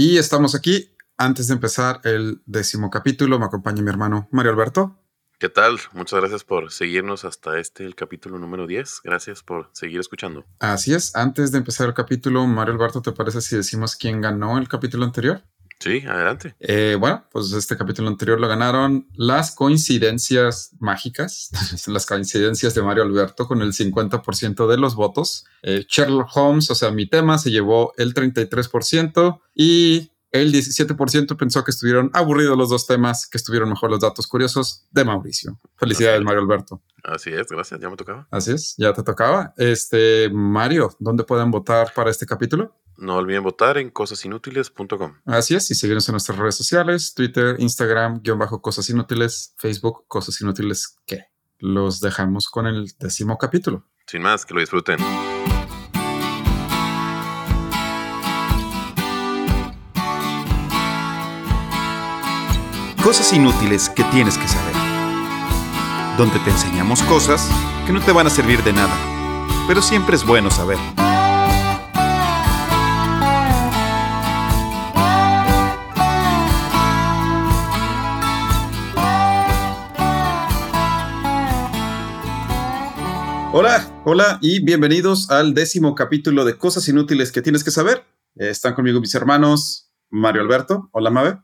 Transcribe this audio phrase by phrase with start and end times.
[0.00, 0.96] Y estamos aquí.
[1.18, 4.96] Antes de empezar el décimo capítulo, me acompaña mi hermano Mario Alberto.
[5.38, 5.78] ¿Qué tal?
[5.92, 9.02] Muchas gracias por seguirnos hasta este, el capítulo número 10.
[9.04, 10.46] Gracias por seguir escuchando.
[10.58, 11.14] Así es.
[11.14, 15.04] Antes de empezar el capítulo, Mario Alberto, ¿te parece si decimos quién ganó el capítulo
[15.04, 15.42] anterior?
[15.80, 16.54] Sí, adelante.
[16.60, 21.50] Eh, bueno, pues este capítulo anterior lo ganaron las coincidencias mágicas,
[21.86, 25.46] las coincidencias de Mario Alberto con el 50% de los votos.
[25.62, 31.64] Eh, Sherlock Holmes, o sea, mi tema, se llevó el 33% y el 17% pensó
[31.64, 35.58] que estuvieron aburridos los dos temas, que estuvieron mejor los datos curiosos de Mauricio.
[35.76, 36.82] Felicidades, Mario Alberto.
[37.02, 38.28] Así es, gracias, ya me tocaba.
[38.30, 39.54] Así es, ya te tocaba.
[39.56, 42.76] Este, Mario, ¿dónde pueden votar para este capítulo?
[43.00, 45.14] No olviden votar en cosasinútiles.com.
[45.24, 50.04] Así es, y seguirnos en nuestras redes sociales, Twitter, Instagram, guion bajo Cosas Inútiles, Facebook,
[50.06, 51.24] Cosas Inútiles, ¿qué?
[51.58, 53.86] Los dejamos con el décimo capítulo.
[54.06, 54.98] Sin más, que lo disfruten.
[63.02, 64.74] Cosas inútiles que tienes que saber.
[66.18, 67.50] Donde te enseñamos cosas
[67.86, 68.94] que no te van a servir de nada,
[69.66, 70.76] pero siempre es bueno saber.
[83.52, 88.04] Hola, hola y bienvenidos al décimo capítulo de Cosas Inútiles que tienes que saber.
[88.36, 90.88] Eh, están conmigo mis hermanos Mario Alberto.
[90.92, 91.38] Hola, Mabe.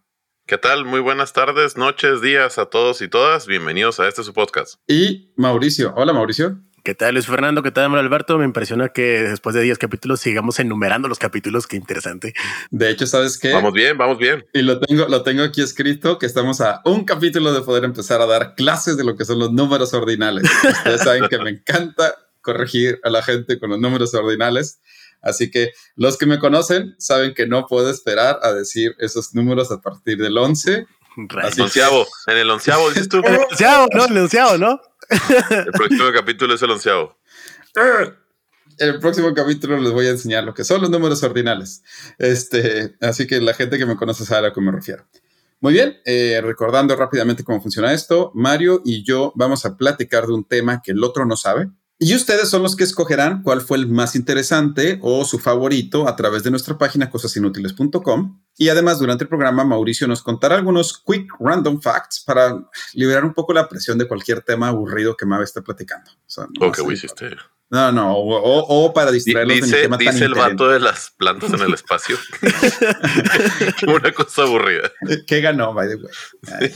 [0.47, 0.85] ¿Qué tal?
[0.85, 3.48] Muy buenas tardes, noches, días a todos y todas.
[3.48, 4.75] Bienvenidos a este su podcast.
[4.87, 5.95] Y Mauricio.
[5.97, 6.61] Hola, Mauricio.
[6.87, 7.65] ¿Qué tal, Luis Fernando?
[7.65, 8.39] ¿Qué tal, Mario Alberto?
[8.39, 11.67] Me impresiona que después de 10 capítulos sigamos enumerando los capítulos.
[11.67, 12.33] Qué interesante.
[12.70, 13.53] De hecho, ¿sabes qué?
[13.53, 14.47] Vamos bien, vamos bien.
[14.53, 18.20] Y lo tengo, lo tengo aquí escrito que estamos a un capítulo de poder empezar
[18.20, 20.48] a dar clases de lo que son los números ordinales.
[20.62, 24.79] Ustedes saben que me encanta corregir a la gente con los números ordinales.
[25.23, 29.73] Así que los que me conocen saben que no puedo esperar a decir esos números
[29.73, 30.87] a partir del 11.
[31.42, 33.19] Así onceavo, en el onceavo, dices tú.
[33.27, 34.05] En el onceavo, ¿no?
[34.05, 34.81] En el onceavo, ¿no?
[35.11, 37.17] El próximo capítulo es el onceavo.
[38.79, 41.83] El próximo capítulo les voy a enseñar lo que son los números ordinales.
[42.19, 45.07] Este, así que la gente que me conoce sabe a que me refiero.
[45.61, 50.35] Muy bien, eh, recordando rápidamente cómo funciona esto, Mario y yo vamos a platicar de
[50.35, 51.69] un tema que el otro no sabe.
[51.98, 56.14] Y ustedes son los que escogerán cuál fue el más interesante o su favorito a
[56.14, 58.42] través de nuestra página cosasinútiles.com.
[58.58, 62.62] Y además, durante el programa, Mauricio nos contará algunos quick random facts para
[62.92, 66.11] liberar un poco la presión de cualquier tema aburrido que Mabe esté platicando.
[66.11, 67.35] O, sea, no, que hiciste.
[67.68, 71.12] No, no, o, o, para distraerlos dice, de tema dice tan el vato de las
[71.17, 72.17] plantas en el espacio.
[73.89, 74.92] Una cosa aburrida.
[75.27, 76.12] ¿Qué ganó, by the way?
[76.61, 76.73] Ay,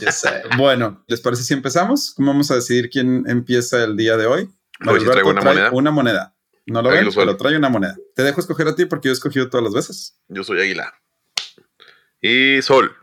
[0.57, 2.13] bueno, ¿les parece si empezamos?
[2.13, 4.49] ¿Cómo vamos a decidir quién empieza el día de hoy?
[4.87, 5.71] Hoy traigo una trae moneda.
[5.71, 6.35] Una moneda.
[6.65, 7.95] No lo ven, pero trae una moneda.
[8.15, 10.19] Te dejo escoger a ti porque yo he escogido todas las veces.
[10.27, 10.93] Yo soy águila.
[12.21, 12.95] Y sol.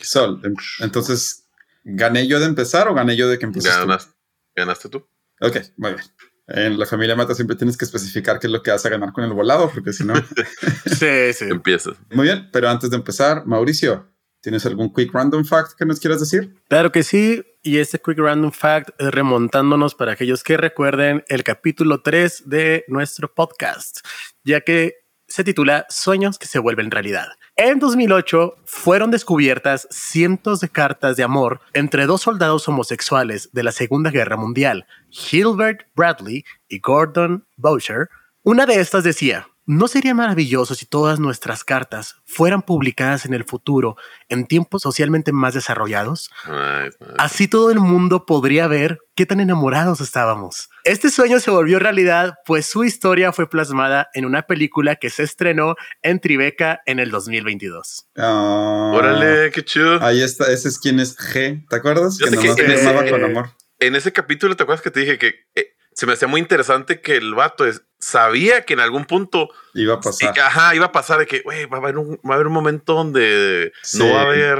[0.00, 0.40] Sol.
[0.80, 1.48] Entonces,
[1.84, 3.80] ¿gané yo de empezar o gané yo de que empieces tú?
[3.80, 4.12] Ganaste,
[4.54, 5.08] ganaste tú.
[5.40, 6.04] Ok, muy bien.
[6.48, 9.12] En la familia Mata siempre tienes que especificar qué es lo que vas a ganar
[9.12, 10.14] con el volado, porque si no...
[10.86, 11.46] Sí, sí.
[11.48, 11.96] Empiezas.
[12.12, 14.08] muy bien, pero antes de empezar, Mauricio,
[14.46, 16.54] ¿tienes algún quick random fact que nos quieras decir?
[16.68, 17.42] Claro que sí.
[17.64, 22.84] Y este quick random fact es remontándonos para aquellos que recuerden el capítulo 3 de
[22.86, 24.06] nuestro podcast,
[24.44, 27.26] ya que se titula Sueños que se vuelven realidad.
[27.56, 33.72] En 2008 fueron descubiertas cientos de cartas de amor entre dos soldados homosexuales de la
[33.72, 38.10] Segunda Guerra Mundial, Gilbert Bradley y Gordon Boucher.
[38.44, 43.44] Una de estas decía, ¿no sería maravilloso si todas nuestras cartas fueran publicadas en el
[43.44, 43.96] futuro
[44.28, 46.30] en tiempos socialmente más desarrollados?
[46.44, 46.90] Ay.
[47.18, 50.68] Así todo el mundo podría ver qué tan enamorados estábamos.
[50.84, 55.22] Este sueño se volvió realidad, pues su historia fue plasmada en una película que se
[55.24, 58.08] estrenó en Tribeca en el 2022.
[58.16, 60.02] Ah, Órale, qué chido.
[60.02, 62.18] Ahí está, ese es quien es G, ¿te acuerdas?
[62.18, 63.50] Que que nomás en me ese- amaba con amor.
[63.78, 67.00] En ese capítulo, ¿te acuerdas que te dije que eh, se me hacía muy interesante
[67.00, 70.34] que el vato es- sabía que en algún punto Iba a pasar.
[70.36, 72.46] y- ajá, iba a pasar de que, güey, va a haber un, va a haber
[72.46, 73.98] un momento donde Sí.
[73.98, 74.58] no va a haber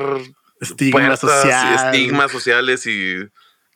[0.61, 1.87] Estigma puertas y social.
[1.93, 3.17] estigmas sociales y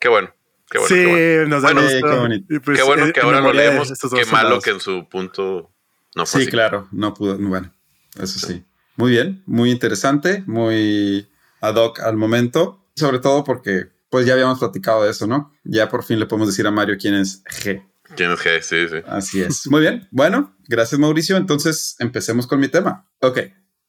[0.00, 0.32] qué bueno,
[0.70, 1.48] qué bueno, sí, qué bueno.
[1.48, 2.28] nos da Bueno, gusto.
[2.48, 3.88] qué pues, Qué bueno eh, que en ahora lo leemos.
[3.88, 4.64] Qué malo soldados.
[4.64, 5.70] que en su punto
[6.16, 6.50] no fue Sí, así.
[6.50, 7.36] claro, no pudo.
[7.38, 7.70] Bueno,
[8.18, 8.64] eso sí.
[8.96, 11.28] Muy bien, muy interesante, muy
[11.60, 12.78] ad hoc al momento.
[12.96, 15.52] Sobre todo porque, pues ya habíamos platicado de eso, ¿no?
[15.64, 17.82] Ya por fin le podemos decir a Mario quién es G.
[18.16, 18.60] ¿Quién es G?
[18.60, 19.02] Sí, sí.
[19.06, 19.66] Así es.
[19.70, 20.08] Muy bien.
[20.10, 21.36] Bueno, gracias Mauricio.
[21.36, 23.08] Entonces empecemos con mi tema.
[23.20, 23.38] Ok.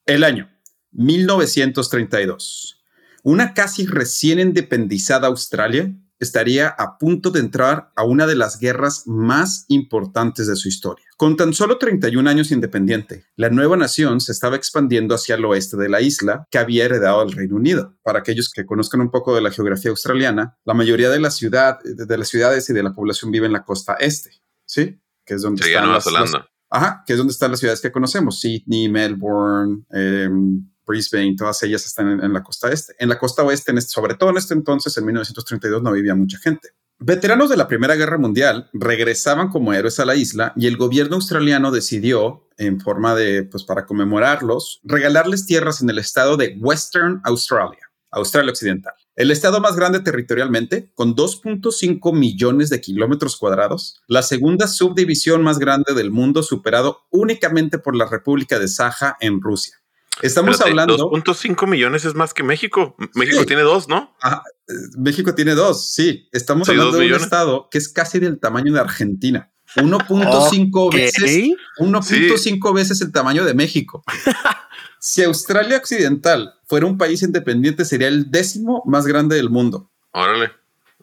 [0.06, 0.50] El año
[0.91, 2.77] 1932.
[3.23, 9.03] Una casi recién independizada Australia estaría a punto de entrar a una de las guerras
[9.07, 11.06] más importantes de su historia.
[11.18, 15.77] Con tan solo 31 años independiente, la nueva nación se estaba expandiendo hacia el oeste
[15.77, 17.95] de la isla que había heredado el Reino Unido.
[18.03, 21.79] Para aquellos que conozcan un poco de la geografía australiana, la mayoría de, la ciudad,
[21.83, 24.31] de las ciudades y de la población vive en la costa este,
[24.65, 25.01] ¿sí?
[25.25, 26.31] Que es donde están Nueva las,
[26.73, 31.86] Ajá, que es donde están las ciudades que conocemos, Sydney, Melbourne, em, Brisbane, todas ellas
[31.86, 32.94] están en, la costa este.
[33.00, 36.16] En la costa oeste, en este- sobre todo en este entonces, en 1932, no vivía
[36.16, 36.69] mucha gente.
[37.04, 41.16] Veteranos de la Primera Guerra Mundial regresaban como héroes a la isla y el gobierno
[41.16, 47.19] australiano decidió, en forma de, pues para conmemorarlos, regalarles tierras en el estado de Western
[47.24, 47.80] Australia,
[48.12, 48.94] Australia Occidental.
[49.16, 55.57] El estado más grande territorialmente, con 2.5 millones de kilómetros cuadrados, la segunda subdivisión más
[55.57, 59.81] grande del mundo, superado únicamente por la República de Saja en Rusia.
[60.22, 60.98] Estamos hablando...
[60.98, 62.96] 2.5 millones es más que México.
[63.16, 63.46] México Sí.
[63.46, 64.16] tiene dos, ¿no?
[64.22, 66.28] Ajá, eh, México tiene dos, sí.
[66.31, 67.24] Estamos Sí, hablando de un millones.
[67.24, 69.52] estado que es casi del tamaño de Argentina.
[69.75, 70.94] 1.5 Ok.
[70.96, 74.04] veces 1.5 veces el tamaño de México.
[75.00, 79.90] si Australia Occidental fuera un país independiente, sería el décimo más grande del mundo.
[80.12, 80.52] Órale.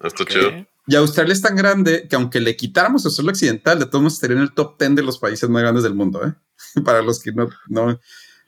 [0.04, 0.50] Está chido.
[0.86, 4.14] Y Australia es tan grande que aunque le quitáramos a Australia Occidental, de todos modos
[4.14, 6.24] estaría en el top 10 de los países más grandes del mundo.
[6.26, 6.34] ¿eh?
[6.84, 7.98] Para los que no, no,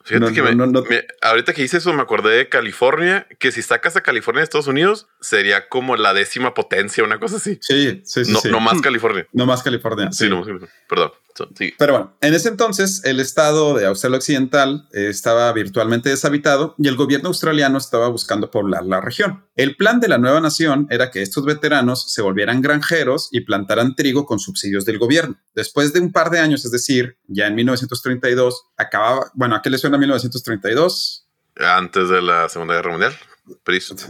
[0.03, 0.81] Fíjate No, que no, me- no, no.
[0.83, 4.43] me- ahorita que hice eso me acordé de California, que si sacas a California de
[4.45, 7.57] Estados Unidos, sería como la décima potencia, una cosa así.
[7.61, 8.31] sí, sí, sí.
[8.31, 8.49] no, sí.
[8.49, 9.27] no más California.
[9.33, 10.11] No más California.
[10.11, 10.75] Sí, no más California.
[10.89, 11.11] Perdón.
[11.57, 11.73] Sí.
[11.77, 16.87] Pero bueno, en ese entonces el estado de Australia Occidental eh, estaba virtualmente deshabitado y
[16.87, 19.45] el gobierno australiano estaba buscando poblar la región.
[19.55, 23.95] El plan de la nueva nación era que estos veteranos se volvieran granjeros y plantaran
[23.95, 25.35] trigo con subsidios del gobierno.
[25.53, 29.69] Después de un par de años, es decir, ya en 1932, acababa, bueno, ¿a qué
[29.69, 31.27] le suena 1932?
[31.57, 33.13] Antes de la Segunda Guerra Mundial.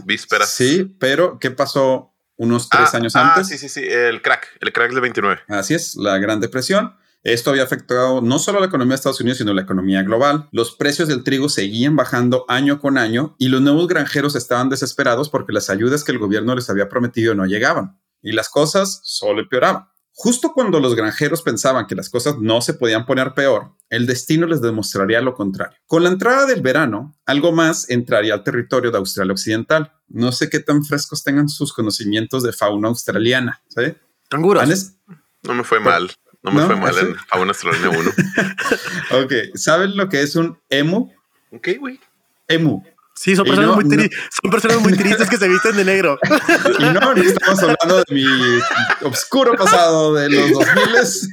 [0.04, 0.50] Vísperas.
[0.50, 3.48] Sí, pero ¿qué pasó unos tres Ah, años ah, antes?
[3.48, 3.80] sí, sí, sí.
[3.84, 4.48] El crack.
[4.60, 5.40] El crack de 29.
[5.48, 6.94] Así es, la Gran Depresión.
[7.24, 10.48] Esto había afectado no solo la economía de Estados Unidos, sino la economía global.
[10.50, 15.28] Los precios del trigo seguían bajando año con año y los nuevos granjeros estaban desesperados
[15.28, 19.40] porque las ayudas que el gobierno les había prometido no llegaban y las cosas solo
[19.42, 19.86] empeoraban.
[20.14, 24.46] Justo cuando los granjeros pensaban que las cosas no se podían poner peor, el destino
[24.46, 25.78] les demostraría lo contrario.
[25.86, 29.92] Con la entrada del verano, algo más entraría al territorio de Australia Occidental.
[30.08, 33.62] No sé qué tan frescos tengan sus conocimientos de fauna australiana.
[33.68, 33.94] ¿sí?
[34.28, 34.62] Canguros.
[34.62, 34.96] ¿Han es-
[35.44, 36.10] No me fue mal.
[36.42, 36.66] No me ¿No?
[36.66, 37.06] fue mal ¿Ah, sí?
[37.06, 38.10] en Fauna Australia 1.
[39.22, 41.10] Ok, ¿saben lo que es un emu?
[41.52, 42.00] ok, güey.
[42.48, 42.82] Emu.
[43.14, 44.02] Sí, son personas, no- muy no-
[44.42, 46.18] son personas muy tristes que se visten de negro.
[46.78, 48.24] Y no, no estamos hablando de mi
[49.02, 51.30] oscuro pasado de los 2000.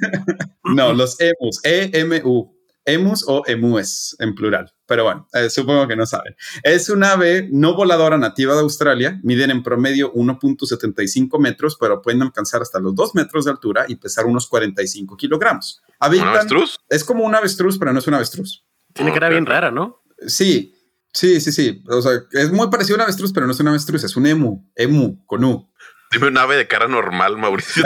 [0.65, 2.53] No, los emus, E-M-U.
[2.89, 4.73] Emus o emúes en plural.
[4.85, 6.35] Pero bueno, eh, supongo que no saben.
[6.63, 9.19] Es un ave no voladora nativa de Australia.
[9.23, 13.95] Miden en promedio 1.75 metros, pero pueden alcanzar hasta los 2 metros de altura y
[13.95, 15.81] pesar unos 45 kilogramos.
[15.87, 16.77] ¿Un Habitan- avestruz?
[16.89, 18.65] es como un avestruz, pero no es un avestruz.
[18.93, 19.31] Tiene cara Ok.
[19.33, 20.01] bien rara, ¿no?
[20.27, 20.73] Sí,
[21.13, 21.83] sí, sí, sí.
[21.89, 24.25] O sea, es muy parecido a un avestruz, pero no es un avestruz, es un
[24.25, 25.69] emu, emu, con U.
[26.11, 27.83] Dime un ave de cara normal, Mauricio.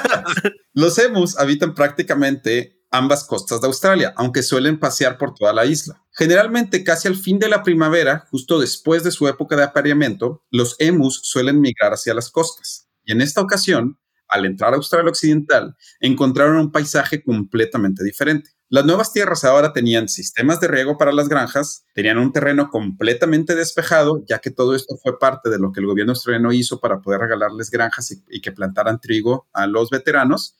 [0.74, 6.02] Los emus habitan prácticamente ambas costas de Australia, aunque suelen pasear por toda la isla.
[6.12, 10.76] Generalmente, casi al fin de la primavera, justo después de su época de apareamiento, los
[10.78, 12.88] emus suelen migrar hacia las costas.
[13.04, 18.50] Y en esta ocasión, al entrar a Australia Occidental, encontraron un paisaje completamente diferente.
[18.68, 23.54] Las nuevas tierras ahora tenían sistemas de riego para las granjas, tenían un terreno completamente
[23.54, 27.00] despejado, ya que todo esto fue parte de lo que el gobierno australiano hizo para
[27.00, 30.56] poder regalarles granjas y, que plantaran trigo a los veteranos.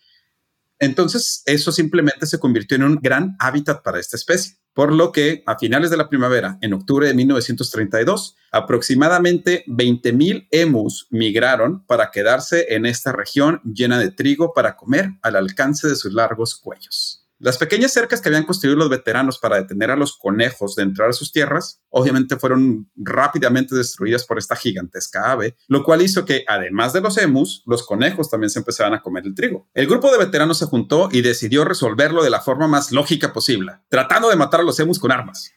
[0.79, 5.43] Entonces, eso simplemente se convirtió en un gran hábitat para esta especie, por lo que
[5.45, 12.67] a finales de la primavera, en octubre de 1932, aproximadamente 20.000 emus migraron para quedarse
[12.69, 17.16] en esta región llena de trigo para comer al alcance de sus largos cuellos.
[17.39, 21.11] Las pequeñas cercas que habían construido los veteranos para detener a los conejos de entrar
[21.11, 26.45] a sus tierras, obviamente fueron rápidamente destruidas por esta gigantesca ave, lo cual hizo que,
[26.49, 29.69] además de los emus, los conejos también se empezaran a comer el trigo.
[29.75, 33.73] El grupo de veteranos se juntó y decidió resolverlo de la forma más lógica posible,
[33.89, 35.53] tratando de matar a los emus con armas.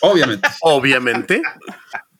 [0.00, 0.48] Obviamente.
[0.62, 1.42] Obviamente.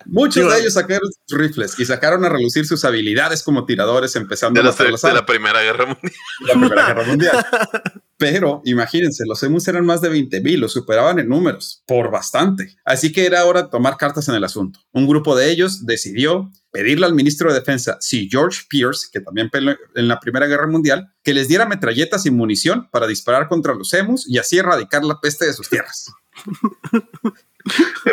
[0.07, 4.17] Muchos Digo- de ellos sacaron sus rifles y sacaron a relucir sus habilidades como tiradores,
[4.17, 6.12] empezando De a la, matar a de la Primera Guerra Mundial.
[6.41, 7.47] la Primera Guerra Mundial.
[8.18, 12.75] Pero imagínense, los emus eran más de 20 mil, los superaban en números, por bastante.
[12.84, 14.80] Así que era hora de tomar cartas en el asunto.
[14.92, 19.50] Un grupo de ellos decidió pedirle al ministro de Defensa, Sir George Pierce, que también
[19.50, 23.75] peleó en la Primera Guerra Mundial, que les diera metralletas y munición para disparar contra
[23.75, 26.06] los emus y así erradicar la peste de sus tierras.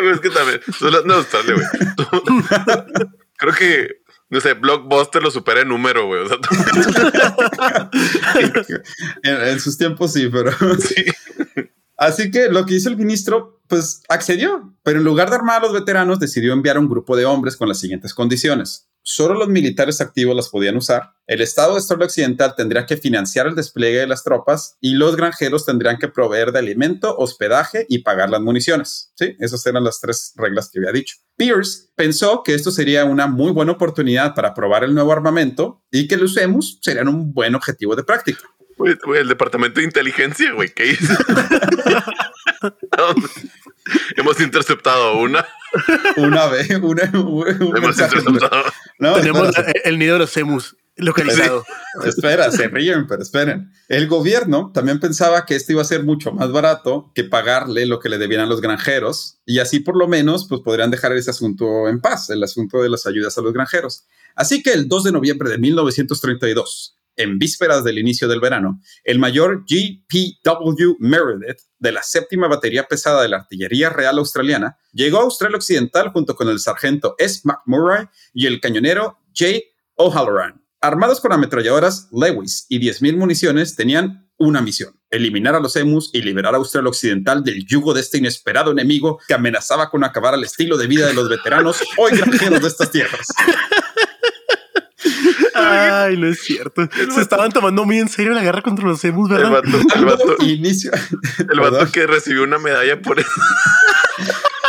[0.90, 1.66] las- No, Australia, güey.
[3.38, 3.88] Creo que
[4.28, 6.22] No sé, Blockbuster lo supera en número, güey.
[6.22, 6.38] O sea,
[9.22, 11.04] en, en sus tiempos sí, pero sí.
[11.96, 15.64] Así que lo que hizo el ministro, pues accedió, pero en lugar de armar a
[15.64, 18.88] los veteranos, decidió enviar a un grupo de hombres con las siguientes condiciones.
[19.08, 23.46] Solo los militares activos las podían usar, el Estado de Australia Occidental tendría que financiar
[23.46, 27.98] el despliegue de las tropas y los granjeros tendrían que proveer de alimento, hospedaje y
[27.98, 29.12] pagar las municiones.
[29.14, 31.18] Sí, esas eran las tres reglas que había dicho.
[31.36, 36.08] Pierce pensó que esto sería una muy buena oportunidad para probar el nuevo armamento y
[36.08, 38.40] que los EMUS serían un buen objetivo de práctica.
[39.14, 41.14] El departamento de inteligencia, güey, ¿qué hizo?
[44.16, 45.46] Hemos interceptado una.
[46.16, 48.18] Una vez, una, un mensaje-.
[48.98, 49.72] No, Tenemos espera.
[49.84, 51.64] el nido de los emus localizado.
[52.04, 53.70] Espera, se ríen, pero esperen.
[53.88, 58.00] El gobierno también pensaba que esto iba a ser mucho más barato que pagarle lo
[58.00, 61.30] que le debían a los granjeros y así por lo menos pues podrían dejar ese
[61.30, 64.04] asunto en paz, el asunto de las ayudas a los granjeros.
[64.34, 69.18] Así que el 2 de noviembre de 1932, en vísperas del inicio del verano, el
[69.18, 70.96] mayor G.P.W.
[70.98, 76.10] Meredith de la séptima batería pesada de la Artillería Real Australiana llegó a Australia Occidental
[76.10, 77.40] junto con el sargento S.
[77.44, 79.60] McMurray y el cañonero J.
[79.96, 80.62] O'Halloran.
[80.80, 86.20] Armados con ametralladoras Lewis y 10.000 municiones, tenían una misión, eliminar a los emus y
[86.20, 90.44] liberar a Australia Occidental del yugo de este inesperado enemigo que amenazaba con acabar el
[90.44, 93.26] estilo de vida de los veteranos hoy granjeros de estas tierras.
[95.76, 96.88] Ay, no es cierto.
[97.14, 99.50] Se estaban tomando muy en serio la guerra contra los emus, El ¿verdad?
[99.50, 100.90] vato, el vato, Inicio.
[101.50, 103.30] el vato que recibió una medalla por eso.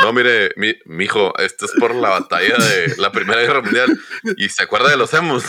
[0.02, 3.98] No, mire, mi, mijo, esto es por la batalla de la Primera Guerra Mundial.
[4.38, 5.44] Y se acuerda de los emus.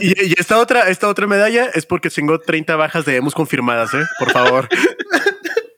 [0.00, 3.92] Y, y esta otra, esta otra medalla es porque tengo 30 bajas de emus confirmadas,
[3.94, 4.04] ¿eh?
[4.18, 4.68] Por favor.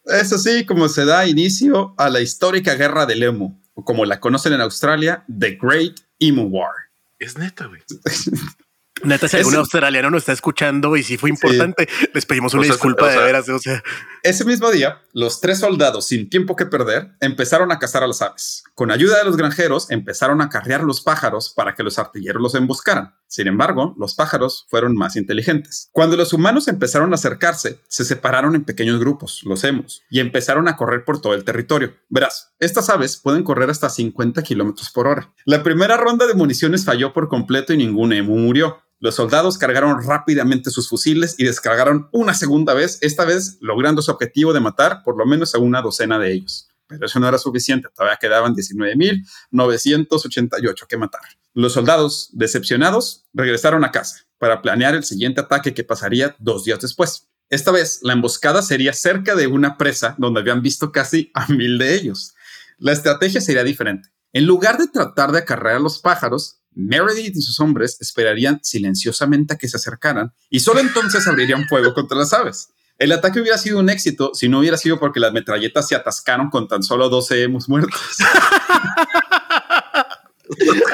[0.06, 4.20] Es así como se da inicio a la histórica guerra del emu, o como la
[4.20, 6.70] conocen en Australia, The Great Emu War.
[7.18, 7.80] Es neta, güey.
[9.04, 12.64] Neta, si algún australiano nos está escuchando y si fue importante, les pedimos una O
[12.64, 13.48] sea, disculpa o de sea- veras.
[13.48, 13.82] O sea,
[14.22, 18.22] Ese mismo día, los tres soldados, sin tiempo que perder, empezaron a cazar a las
[18.22, 18.62] aves.
[18.74, 22.54] Con ayuda de los granjeros, empezaron a carrear los pájaros para que los artilleros los
[22.54, 23.14] emboscaran.
[23.26, 25.88] Sin embargo, los pájaros fueron más inteligentes.
[25.90, 30.68] Cuando los humanos empezaron a acercarse, se separaron en pequeños grupos, los emos, y empezaron
[30.68, 31.94] a correr por todo el territorio.
[32.08, 35.32] Verás, estas aves pueden correr hasta 50 kilómetros por hora.
[35.44, 38.82] La primera ronda de municiones falló por completo y ningún emu murió.
[39.02, 44.12] Los soldados cargaron rápidamente sus fusiles y descargaron una segunda vez, esta vez logrando su
[44.12, 46.68] objetivo de matar por lo menos a una docena de ellos.
[46.86, 51.22] Pero eso no era suficiente, todavía quedaban 19.988 que matar.
[51.52, 56.78] Los soldados, decepcionados, regresaron a casa para planear el siguiente ataque que pasaría dos días
[56.78, 57.26] después.
[57.50, 61.76] Esta vez, la emboscada sería cerca de una presa donde habían visto casi a mil
[61.76, 62.34] de ellos.
[62.78, 64.10] La estrategia sería diferente.
[64.32, 69.54] En lugar de tratar de acarrear a los pájaros, Meredith y sus hombres esperarían silenciosamente
[69.54, 72.70] a que se acercaran y solo entonces abrirían fuego contra las aves.
[72.98, 76.50] El ataque hubiera sido un éxito si no hubiera sido porque las metralletas se atascaron
[76.50, 78.00] con tan solo 12 hemos muertos.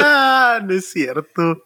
[0.00, 1.64] ah, no es cierto.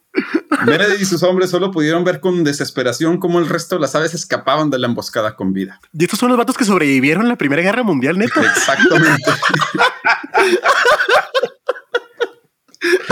[0.66, 4.14] Meredith y sus hombres solo pudieron ver con desesperación cómo el resto de las aves
[4.14, 5.80] escapaban de la emboscada con vida.
[5.92, 8.42] Y estos son los vatos que sobrevivieron en la Primera Guerra Mundial, neta.
[8.42, 9.30] Exactamente.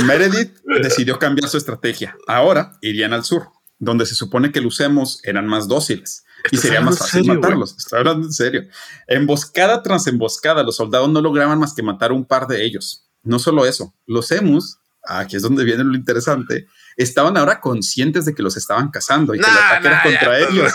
[0.05, 2.17] Meredith decidió cambiar su estrategia.
[2.27, 3.49] Ahora irían al sur,
[3.79, 7.35] donde se supone que los emos eran más dóciles y ¿Estás sería más fácil serio,
[7.35, 7.77] matarlos.
[7.77, 8.63] Estoy hablando en serio.
[9.07, 13.05] Emboscada tras emboscada, los soldados no lograban más que matar un par de ellos.
[13.23, 18.35] No solo eso, los emus, aquí es donde viene lo interesante, estaban ahora conscientes de
[18.35, 20.73] que los estaban cazando y que el Nah, ataque era contra ya, ellos.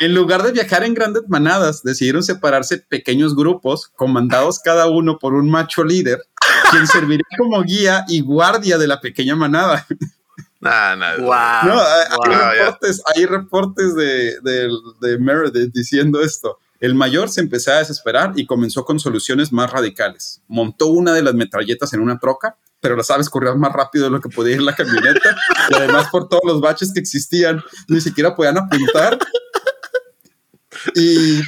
[0.00, 5.34] En lugar de viajar en grandes manadas, decidieron separarse pequeños grupos, comandados cada uno por
[5.34, 6.20] un macho líder,
[6.70, 9.86] quien serviría como guía y guardia de la pequeña manada.
[10.60, 11.16] Nah, nah.
[11.18, 11.28] Wow.
[11.72, 14.68] No, hay, reportes, hay reportes de, de-
[15.00, 16.58] de Meredith diciendo esto.
[16.80, 20.42] El mayor se empezó a desesperar y comenzó con soluciones más radicales.
[20.48, 24.10] Montó una de las metralletas en una troca, pero las aves corrían más rápido de
[24.10, 25.36] lo que podía ir la camioneta.
[25.70, 29.18] y además, por todos los baches que existían, ni siquiera podían apuntar.
[30.94, 31.40] Y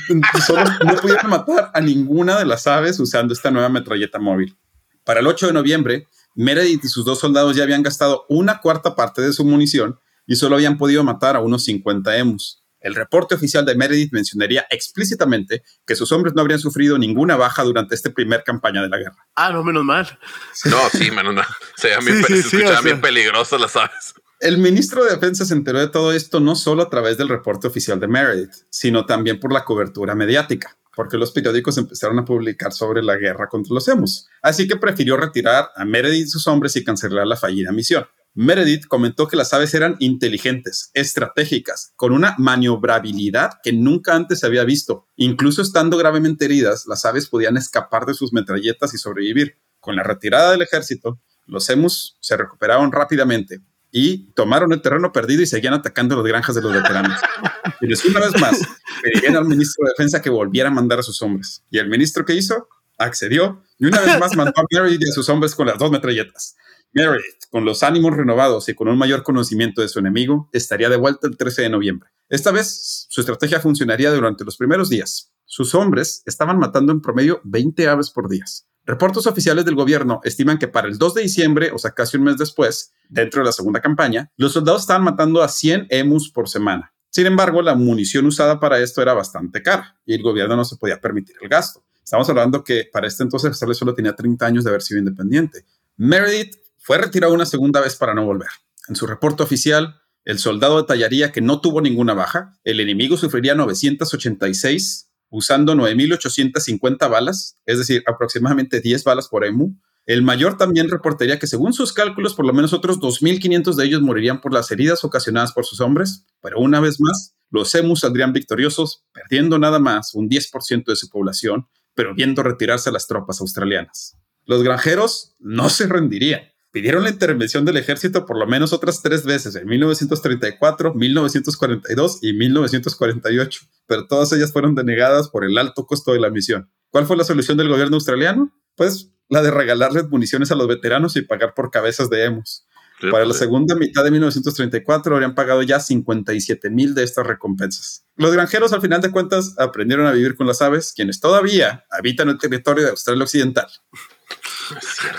[0.44, 4.56] solo no pudieron matar a ninguna de las aves usando esta nueva metralleta móvil.
[5.04, 8.94] Para el 8 de noviembre, Meredith y sus dos soldados ya habían gastado una cuarta
[8.94, 12.62] parte de su munición y solo habían podido matar a unos 50 emus.
[12.80, 17.62] El reporte oficial de Meredith mencionaría explícitamente que sus hombres no habrían sufrido ninguna baja
[17.62, 19.26] durante esta primer campaña de la guerra.
[19.34, 20.18] Ah, no, menos mal.
[20.64, 21.42] No, sí, mano, no.
[21.76, 22.80] Se, bien Sí, sí, se sí, escuchaban o sea.
[22.80, 24.14] bien peligrosas las aves.
[24.40, 27.66] El ministro de Defensa se enteró de todo esto no solo a través del reporte
[27.66, 32.74] oficial de Meredith, sino también por la cobertura mediática, porque los periódicos empezaron a publicar
[32.74, 34.28] sobre la guerra contra los emus.
[34.42, 38.04] Así que prefirió retirar a Meredith y sus hombres y cancelar la fallida misión.
[38.34, 44.46] Meredith comentó que las aves eran inteligentes, estratégicas, con una maniobrabilidad que nunca antes se
[44.46, 45.06] había visto.
[45.16, 49.56] Incluso estando gravemente heridas, las aves podían escapar de sus metralletas y sobrevivir.
[49.80, 55.40] Con la retirada del ejército, los emus se recuperaron rápidamente y tomaron el terreno perdido
[55.40, 57.18] y seguían atacando las granjas de los veteranos.
[57.80, 58.60] Y una vez más,
[59.02, 61.64] pedirían al ministro de Defensa que volviera a mandar a sus hombres.
[61.70, 62.68] ¿Y el ministro qué hizo?
[62.98, 65.90] Accedió y una vez más mandó a Meredith y a sus hombres con las dos
[65.90, 66.56] metralletas.
[66.92, 70.96] Meredith, con los ánimos renovados y con un mayor conocimiento de su enemigo, estaría de
[70.96, 72.10] vuelta el 13 de noviembre.
[72.28, 75.32] Esta vez, su estrategia funcionaría durante los primeros días.
[75.46, 78.44] Sus hombres estaban matando en promedio 20 aves por día.
[78.84, 82.24] Reportes oficiales del gobierno estiman que para el 2 de diciembre, o sea, casi un
[82.24, 86.48] mes después, dentro de la segunda campaña, los soldados estaban matando a 100 emus por
[86.48, 86.92] semana.
[87.10, 90.76] Sin embargo, la munición usada para esto era bastante cara y el gobierno no se
[90.76, 91.84] podía permitir el gasto.
[92.02, 95.64] Estamos hablando que para este entonces Australia solo tenía 30 años de haber sido independiente.
[95.96, 98.48] Meredith fue retirado una segunda vez para no volver.
[98.88, 103.54] En su reporte oficial, el soldado detallaría que no tuvo ninguna baja, el enemigo sufriría
[103.54, 109.76] 986 usando 9.850 balas, es decir, aproximadamente 10 balas por EMU.
[110.10, 114.02] El mayor también reportaría que según sus cálculos, por lo menos otros 2.500 de ellos
[114.02, 118.32] morirían por las heridas ocasionadas por sus hombres, pero una vez más, los emus saldrían
[118.32, 124.18] victoriosos, perdiendo nada más un 10% de su población, pero viendo retirarse las tropas australianas.
[124.46, 126.40] Los granjeros no se rendirían
[126.72, 132.32] pidieron la intervención del ejército por lo menos otras tres veces, en 1934, 1942 y
[132.32, 136.70] 1948, pero todas ellas fueron denegadas por el alto costo de la misión.
[136.90, 138.52] ¿Cuál fue la solución del gobierno australiano?
[138.76, 142.66] Pues la de regalarles municiones a los veteranos y pagar por cabezas de hemos.
[143.10, 148.04] Para la segunda mitad de 1934 habrían pagado ya 57 mil de estas recompensas.
[148.16, 152.28] Los granjeros, al final de cuentas, aprendieron a vivir con las aves, quienes todavía habitan
[152.28, 153.68] el territorio de Australia Occidental.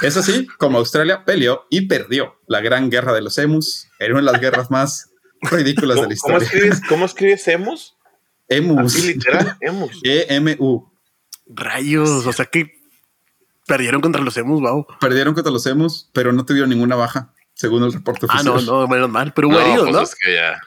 [0.04, 3.88] Es así como Australia peleó y perdió la gran guerra de los emus.
[3.98, 5.10] Era una de las guerras más
[5.42, 6.48] ridículas de la historia.
[6.88, 7.98] ¿Cómo escribes, emus?
[8.48, 9.04] Emus.
[9.04, 10.00] literal, emus.
[10.04, 10.92] E-M-U.
[11.48, 12.81] Rayos, o sea que
[13.68, 14.86] perdieron contra los emus, wow.
[15.00, 18.56] Perdieron contra los emus, pero no tuvieron ninguna baja, según el reporte oficial.
[18.56, 20.16] Ah, no, no, menos mal, pero hubo heridos, pues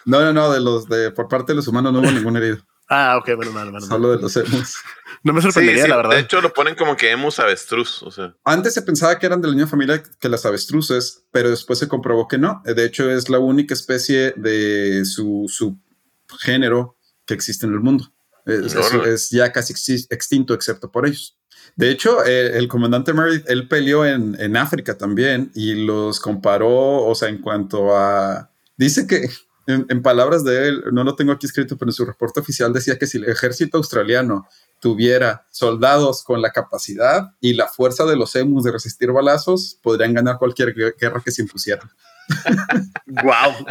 [0.04, 0.18] ¿no?
[0.18, 2.58] No, no, no, de los de por parte de los humanos no hubo ningún herido.
[2.86, 4.76] Ah, ok, bueno, mal, Solo de los emus.
[5.22, 6.10] No me sorprendería, la verdad.
[6.10, 8.02] De hecho, lo ponen como que emus avestruz.
[8.02, 8.34] O sea.
[8.44, 11.88] Antes se pensaba que eran de la misma familia que las avestruces, pero después se
[11.88, 12.62] comprobó que no.
[12.64, 18.12] De hecho, es la única especie de su subgénero que existe en el mundo.
[18.44, 19.72] Es, ya casi
[20.10, 21.38] extinto, excepto por ellos.
[21.76, 27.04] De hecho, eh, el comandante Meredith, él peleó en, en África también y los comparó,
[27.04, 28.50] o sea, en cuanto a...
[28.76, 29.28] Dice que
[29.66, 32.98] en, palabras de él, no lo tengo aquí escrito, pero en su reporte oficial decía
[32.98, 34.46] que si el ejército australiano
[34.80, 40.12] tuviera soldados con la capacidad y la fuerza de los emus de resistir balazos, podrían
[40.12, 41.90] ganar cualquier guerra que se impusiera.
[43.06, 43.66] wow.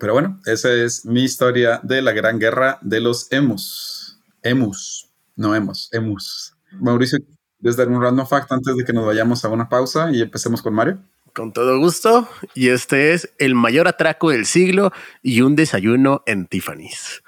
[0.00, 4.18] Pero bueno, esa es mi historia de la gran guerra de los emus.
[4.42, 6.54] Emus, no emus, emus.
[6.72, 7.18] Mauricio,
[7.64, 10.60] ¿quieres dar un random fact antes de que nos vayamos a una pausa y empecemos
[10.60, 10.98] con Mario?
[11.32, 12.28] Con todo gusto.
[12.52, 17.22] Y este es el mayor atraco del siglo y un desayuno en Tiffany's.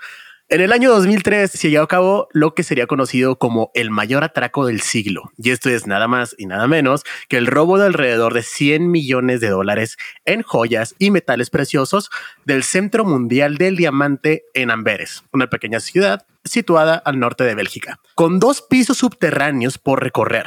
[0.49, 4.23] En el año 2003 se llevó a cabo lo que sería conocido como el mayor
[4.23, 7.87] atraco del siglo, y esto es nada más y nada menos que el robo de
[7.87, 12.11] alrededor de 100 millones de dólares en joyas y metales preciosos
[12.45, 17.99] del Centro Mundial del Diamante en Amberes, una pequeña ciudad situada al norte de Bélgica,
[18.15, 20.47] con dos pisos subterráneos por recorrer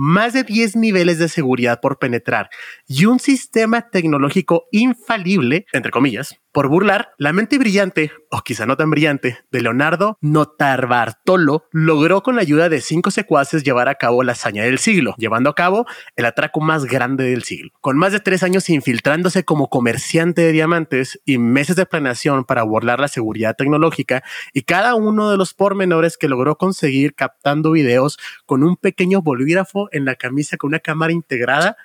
[0.00, 2.50] más de 10 niveles de seguridad por penetrar
[2.86, 8.76] y un sistema tecnológico infalible, entre comillas, por burlar, la mente brillante, o quizá no
[8.76, 14.22] tan brillante, de Leonardo Notarbartolo logró con la ayuda de cinco secuaces llevar a cabo
[14.22, 17.70] la hazaña del siglo, llevando a cabo el atraco más grande del siglo.
[17.80, 22.62] Con más de tres años infiltrándose como comerciante de diamantes y meses de planeación para
[22.62, 28.18] burlar la seguridad tecnológica y cada uno de los pormenores que logró conseguir captando videos
[28.46, 31.76] con un pequeño bolígrafo en la camisa con una cámara integrada.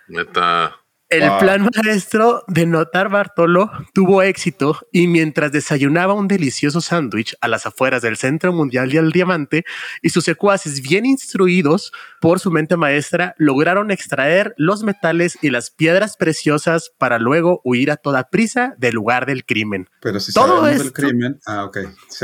[1.14, 7.48] El plan maestro de Notar Bartolo tuvo éxito y mientras desayunaba un delicioso sándwich a
[7.48, 9.64] las afueras del Centro Mundial del Diamante
[10.02, 15.70] y sus secuaces bien instruidos por su mente maestra lograron extraer los metales y las
[15.70, 19.90] piedras preciosas para luego huir a toda prisa del lugar del crimen.
[20.02, 21.70] Pero si todo esto, crimen, ah,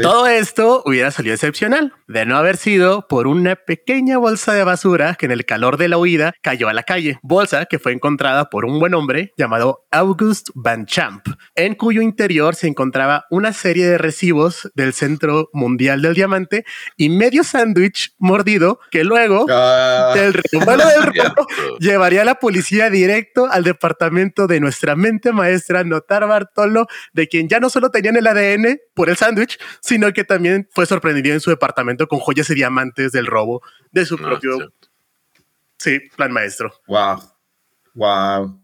[0.01, 5.13] todo esto hubiera salido excepcional de no haber sido por una pequeña bolsa de basura
[5.13, 8.49] que en el calor de la huida cayó a la calle, bolsa que fue encontrada
[8.49, 13.51] por un un buen hombre llamado August Van Champ, en cuyo interior se encontraba una
[13.51, 16.63] serie de recibos del Centro Mundial del Diamante
[16.95, 21.47] y medio sándwich mordido que luego Ah, del del robo
[21.81, 27.49] llevaría a la policía directo al departamento de nuestra mente maestra Notar Bartolo, de quien
[27.49, 31.41] ya no solo tenían el ADN por el sándwich, sino que también fue sorprendido en
[31.41, 33.61] su departamento con joyas y diamantes del robo
[33.91, 34.71] de su No, propio,
[35.77, 36.71] sí, plan maestro.
[36.87, 37.19] wow.
[37.95, 38.61] Wow.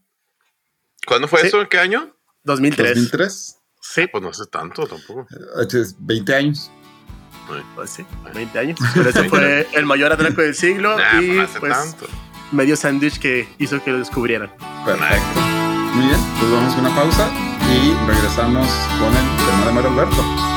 [1.05, 1.47] ¿Cuándo fue Sí.
[1.47, 1.61] eso?
[1.61, 2.15] ¿En qué año?
[2.43, 2.95] 2003.
[2.95, 3.57] 2003.
[3.81, 5.27] Sí, Pues no hace tanto tampoco.
[5.31, 6.71] Eh, es 20 años.
[7.75, 8.79] pues sí, 20 años.
[8.95, 12.07] Pero ese fue el mayor atraco del siglo Nah, y no hace pues tanto.
[12.51, 14.51] medio sándwich que hizo que lo descubrieran.
[14.85, 15.39] Perfecto.
[15.93, 17.29] Muy bien, pues vamos a una pausa
[17.71, 18.67] y regresamos
[18.99, 20.54] con el tema de Mario Alberto.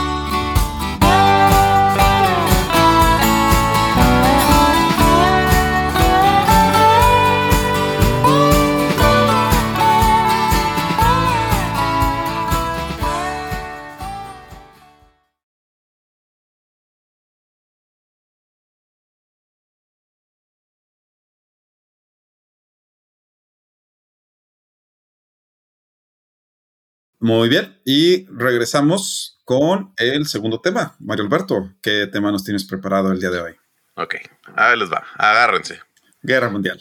[27.21, 30.95] Muy bien, y regresamos con el segundo tema.
[31.01, 33.57] Mario Alberto, ¿qué tema nos tienes preparado el día de hoy?
[33.95, 34.17] Ok,
[34.55, 35.05] ahí les va.
[35.17, 35.81] Agárrense.
[36.23, 36.81] Guerra Mundial.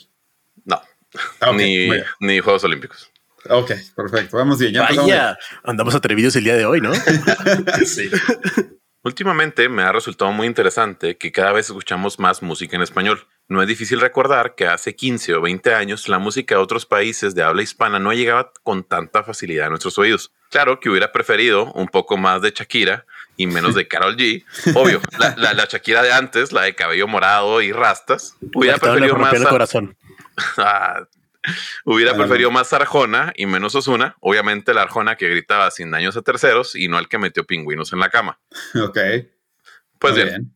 [0.66, 0.82] No,
[1.40, 3.10] Ah, ni, ni Juegos Olímpicos.
[3.50, 4.38] Ok, perfecto.
[4.38, 4.74] Vamos bien.
[4.74, 6.92] Ya Vaya, andamos atrevidos el día de hoy, ¿no?
[7.86, 8.10] sí.
[9.04, 13.26] Últimamente me ha resultado muy interesante que cada vez escuchamos más música en español.
[13.50, 17.34] No es difícil recordar que hace 15 o 20 años la música de otros países
[17.34, 20.34] de habla hispana no llegaba con tanta facilidad a nuestros oídos.
[20.50, 23.06] Claro que hubiera preferido un poco más de Shakira
[23.38, 24.44] y menos de Carol G.
[24.76, 29.16] Obvio, la, la- la Shakira de antes, la de cabello morado y rastas, hubiera preferido
[29.16, 29.98] más el corazón.
[31.86, 34.18] Hubiera preferido más Arjona y menos Osuna.
[34.20, 37.94] Obviamente la Arjona que gritaba sin daños a terceros y no el que metió pingüinos
[37.94, 38.40] en la cama.
[38.76, 38.98] Ok.
[40.00, 40.54] Pues bien,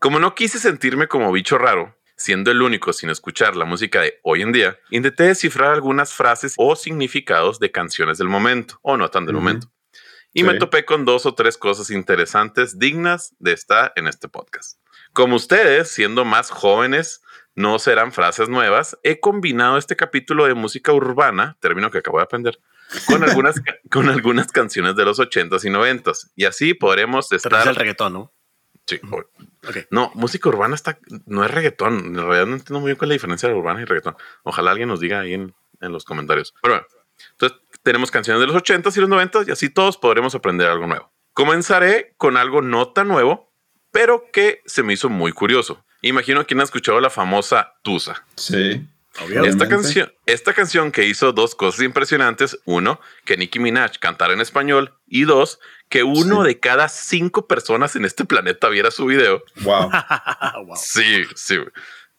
[0.00, 4.18] como no quise sentirme como bicho raro, siendo el único sin escuchar la música de
[4.22, 9.08] hoy en día, intenté descifrar algunas frases o significados de canciones del momento, o no
[9.10, 9.70] tan del momento.
[10.32, 10.46] Y Sí.
[10.46, 14.78] me topé con dos o tres cosas interesantes dignas de estar en este podcast.
[15.12, 17.22] Como ustedes, siendo más jóvenes,
[17.54, 22.24] no serán frases nuevas, he combinado este capítulo de música urbana, término que acabo de
[22.24, 22.58] aprender,
[23.06, 23.56] con algunas,
[23.90, 26.30] con algunas canciones de los 80s y 90s.
[26.36, 27.66] Y así podremos estar...
[27.66, 28.32] al reggaetón, ¿no?
[28.86, 29.18] Sí, o-
[29.68, 29.78] Ok.
[29.90, 31.98] no, música urbana está, no es reggaetón.
[31.98, 34.16] En realidad no entiendo muy bien cuál es la diferencia de urbana y reggaetón.
[34.44, 36.54] Ojalá alguien nos diga ahí en, en los comentarios.
[36.62, 36.86] Pero bueno,
[37.32, 40.86] entonces tenemos canciones de los 80s y los 90s y así todos podremos aprender algo
[40.86, 41.12] nuevo.
[41.32, 43.52] Comenzaré con algo no tan nuevo,
[43.90, 45.84] pero que se me hizo muy curioso.
[46.02, 48.24] Imagino quien ha escuchado la famosa Tusa.
[48.36, 48.86] Sí.
[49.44, 52.58] Esta canción, esta canción que hizo dos cosas impresionantes.
[52.64, 54.94] Uno, que Nicki Minaj cantara en español.
[55.06, 56.48] Y dos, que uno Sí.
[56.48, 59.42] de cada cinco personas en este planeta viera su video.
[59.62, 59.90] Wow.
[60.66, 60.76] Wow.
[60.76, 61.58] Sí, sí.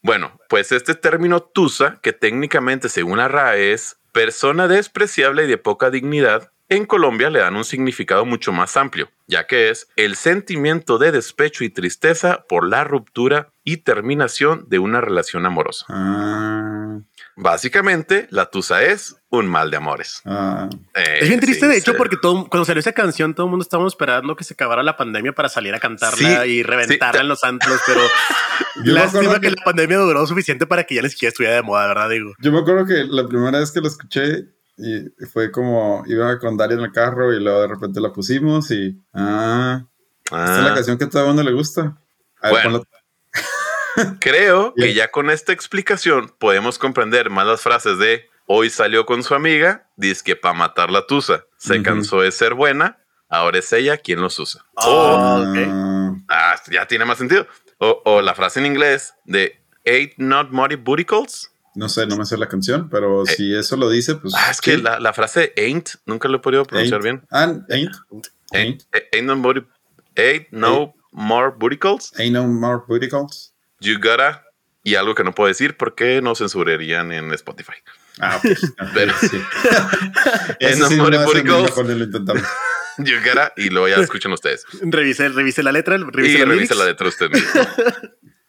[0.01, 5.57] Bueno, pues este término tusa, que técnicamente según la RAE es persona despreciable y de
[5.57, 10.15] poca dignidad, en Colombia le dan un significado mucho más amplio, ya que es el
[10.15, 15.85] sentimiento de despecho y tristeza por la ruptura y terminación de una relación amorosa.
[15.89, 16.99] Ah,
[17.39, 20.21] Básicamente, la tusa es un mal de amores.
[20.25, 21.97] ah, Eh, Es bien triste, sí, de hecho, sí.
[21.97, 24.97] porque todo, cuando salió esa canción, todo el mundo estábamos esperando que se acabara la
[24.97, 27.23] pandemia para salir a cantarla Sí, y reventarla sí.
[27.23, 28.01] en los antros, pero
[28.83, 29.41] lástima que...
[29.41, 32.09] que- la pandemia duró suficiente para que ya ni siquiera estuviera de moda, ¿verdad?
[32.09, 34.47] Digo, Yo me acuerdo que la primera vez que lo escuché
[34.77, 38.69] y fue como iba con Daria en el carro y luego de repente la pusimos
[38.71, 39.83] y ah,
[40.25, 41.97] esta es la Ah, canción que a todo el mundo le gusta.
[42.41, 42.69] A ver, Bueno.
[42.81, 42.87] ponla-
[44.19, 49.23] Creo que ya con esta explicación podemos comprender más las frases de hoy salió con
[49.23, 53.73] su amiga, dice que para matar la tusa, se cansó de ser buena, ahora es
[53.73, 54.61] ella quien los usa.
[54.75, 54.85] Ah.
[54.87, 55.57] Oh, ok.
[56.29, 57.47] Ah, ah, ya tiene más sentido.
[57.79, 61.51] O, o la frase en inglés de Ain't not muddy booty calls.
[61.77, 63.27] No sé, no me sé la canción, pero Eh.
[63.27, 64.33] si eso lo dice, pues.
[64.35, 64.81] Ah, es que sí.
[64.81, 67.21] la, la frase ain't nunca lo he podido pronunciar Ain't.
[67.21, 67.27] bien.
[67.31, 67.91] Ah, ain't.
[68.51, 69.05] Ain't, Ain't.
[69.13, 69.61] ain't no, booty,
[70.15, 72.11] ain't no more booty calls.
[72.19, 73.53] Ain't no more booty calls.
[73.79, 74.43] You gotta.
[74.83, 77.73] Y algo que no puedo decir porque no censurarían en Spotify.
[78.19, 78.45] Ah, ok.
[78.79, 79.37] Ah, Pero- sí.
[80.61, 81.71] Ain't no sí more booty calls.
[82.99, 83.53] You gotta.
[83.57, 84.65] Y luego ya escuchen ustedes.
[84.81, 87.61] revise, revise la letra, revise y la revise la letra usted mismo.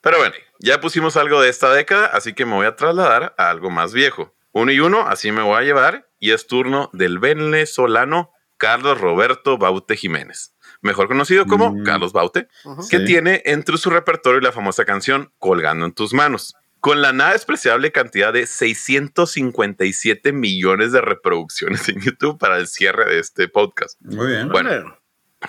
[0.01, 3.51] Pero bueno, ya pusimos algo de esta década, así que me voy a trasladar a
[3.51, 4.35] algo más viejo.
[4.53, 9.57] Uno y uno, así me voy a llevar, y es turno del venezolano Carlos Roberto
[9.59, 11.85] Baute Jiménez, mejor conocido como Mm.
[11.85, 12.49] Carlos Baute,
[12.91, 13.05] que Sí.
[13.05, 16.55] tiene entre su repertorio la famosa canción Colgando en tus manos.
[16.81, 23.05] con la nada despreciable cantidad de 657 millones de reproducciones en YouTube para el cierre
[23.07, 24.01] de este podcast.
[24.01, 24.49] Muy bien.
[24.49, 24.97] Bueno,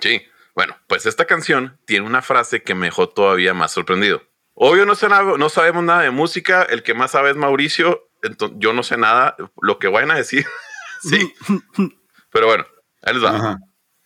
[0.02, 0.22] sí.
[0.56, 4.24] Bueno, pues esta canción tiene una frase que me dejó todavía más sorprendido.
[4.62, 8.10] Obvio no, sé nada, no sabemos nada de música, el que más sabe es Mauricio,
[8.22, 10.45] entonces yo no sé nada, lo que vayan a decir,
[11.02, 11.34] sí.
[12.32, 12.65] Pero bueno,
[13.02, 13.36] ahí les va.
[13.36, 13.58] Ajá.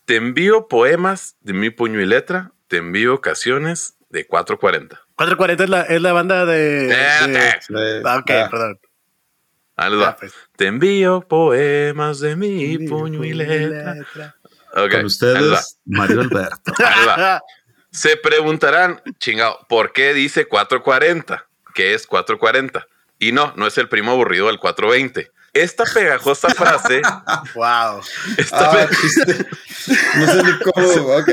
[0.05, 5.01] Te envío poemas de mi puño y letra, te envío ocasiones de 440.
[5.15, 6.87] 440 es la, es la banda de.
[6.87, 7.61] de- Espérate.
[7.61, 7.73] Sí.
[8.05, 8.79] Ah, ok, Ah, perdón.
[9.75, 10.07] Ahí les va.
[10.09, 10.33] Ah, pues.
[10.55, 13.95] Te envío poemas de mi puño y letra.
[14.75, 16.73] Ok, Con ustedes, Mario Alberto.
[16.77, 17.41] Ahí les va.
[17.93, 21.47] Se preguntarán, chingado, ¿por qué dice 440?
[21.75, 22.87] ¿Qué es 440?
[23.19, 25.31] Y no, no es el primo aburrido del 420.
[25.53, 27.01] Esta pegajosa frase,
[27.53, 28.01] Wow.
[28.37, 29.45] esta, Ah, pe-.
[30.17, 30.87] No sé ni cómo.
[31.19, 31.29] Ok.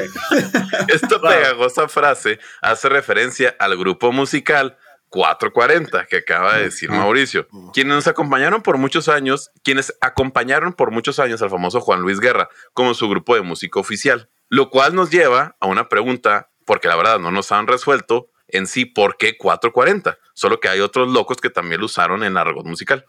[0.88, 1.30] esta Wow.
[1.30, 4.76] pegajosa frase hace referencia al grupo musical
[5.08, 10.90] 440 que acaba de decir Mauricio, quienes nos acompañaron por muchos años, quienes acompañaron por
[10.92, 14.94] muchos años al famoso Juan Luis Guerra como su grupo de música oficial, lo cual
[14.94, 19.16] nos lleva a una pregunta, porque la verdad no nos han resuelto en sí por
[19.16, 23.04] qué 440, solo que hay otros locos que también lo usaron en argot musical.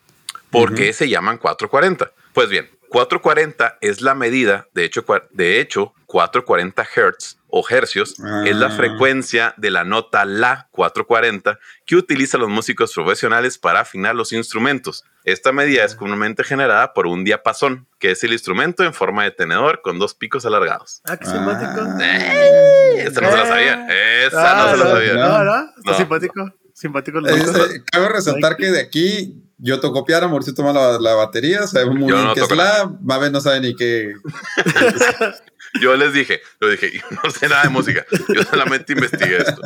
[0.49, 2.11] ¿Por qué se llaman 440?
[2.33, 8.55] Pues bien, 440 es la medida, de hecho, de hecho 440 Hz o hercios es
[8.55, 8.71] la Ah.
[8.71, 15.03] frecuencia de la nota La 440 que utilizan los músicos profesionales para afinar los instrumentos.
[15.23, 19.31] Esta medida es comúnmente generada por un diapasón, que es el instrumento en forma de
[19.31, 21.01] tenedor con dos picos alargados.
[21.05, 21.87] Ah, qué simpático.
[22.01, 23.03] ¡Eh!
[23.07, 23.87] Esa no se la sabía.
[24.25, 25.13] Esa no Ah, se la no, sabía.
[25.15, 25.97] No, no, está No.
[25.97, 26.53] simpático.
[26.73, 27.19] Simpático.
[27.19, 31.67] el eh, cabe resaltar que de aquí yo toco piano, Mauricio toma la, la batería,
[31.67, 34.13] sabemos muy Yo bien no qué es la, Mabe no sabe ni qué.
[35.79, 38.05] Yo les dije, yo dije, yo no sé nada de música.
[38.29, 39.61] Yo solamente investigué esto.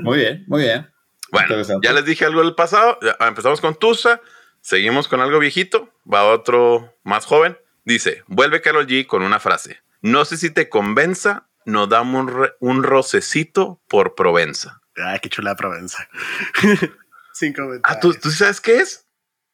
[0.00, 0.90] Muy bien, muy bien.
[1.30, 2.98] Bueno, ya les dije algo del pasado.
[3.02, 4.20] Ya empezamos con Tusa.
[4.60, 5.92] Seguimos con algo viejito.
[6.10, 7.56] Va otro más joven.
[7.84, 9.80] Dice, vuelve Carol G con una frase.
[10.00, 14.80] No sé si te convenza, nos damos un, re- un rocecito por Provenza.
[14.96, 16.08] Ay, qué chula Provenza.
[17.32, 17.82] Sin comentarios.
[17.84, 19.06] Ah, ¿tú, ¿tú sí sabes qué es?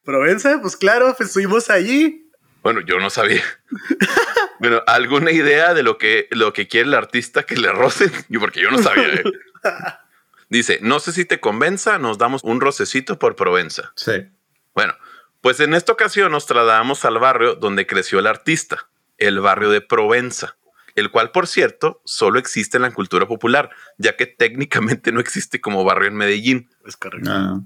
[0.04, 2.30] Provenza, pues claro, pues estuvimos allí.
[2.62, 3.42] Bueno, yo no sabía.
[4.60, 8.12] bueno, ¿alguna idea de lo que, lo que quiere el artista que le rocen?
[8.40, 9.06] Porque yo no sabía.
[9.14, 9.24] ¿eh?
[10.50, 13.92] Dice, no sé si te convenza, nos damos un rocecito por Provenza.
[13.96, 14.26] Sí.
[14.74, 14.94] Bueno,
[15.40, 19.80] pues en esta ocasión nos trasladamos al barrio donde creció el artista, el barrio de
[19.80, 20.56] Provenza,
[20.94, 25.60] el cual, por cierto, solo existe en la cultura popular, ya que técnicamente no existe
[25.60, 27.30] como barrio en Medellín, Es correcto.
[27.32, 27.60] Ah,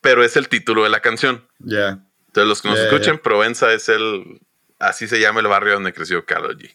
[0.00, 1.46] pero es el título de la canción.
[1.58, 2.04] ya.
[2.28, 3.18] Entonces, los que nos escuchen.
[3.18, 4.40] Provenza es el,
[4.80, 6.74] así se llama el barrio donde creció Karol G.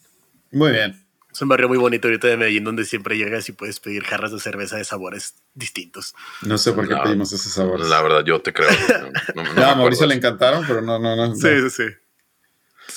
[0.52, 1.02] Muy bien.
[1.32, 4.32] Es un barrio muy bonito ahorita de Medellín donde siempre llegas y puedes pedir jarras
[4.32, 6.16] de cerveza de sabores distintos.
[6.42, 7.88] No sé por qué No, pedimos esos sabores.
[7.90, 8.70] La verdad, yo te creo.
[9.36, 11.36] No, no- no me No, a Mauricio le encantaron, pero no, no, no.
[11.36, 11.84] Sí, sí, sí.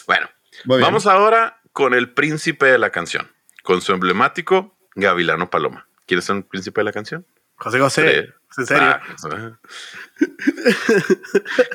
[0.07, 0.29] Bueno,
[0.65, 3.29] vamos ahora con el príncipe de la canción,
[3.65, 5.89] con su emblemático Gavilano Paloma.
[6.07, 7.27] ¿Quieres ser un príncipe de la canción?
[7.57, 8.19] José José, Sí.
[8.29, 9.01] ¿es en serio?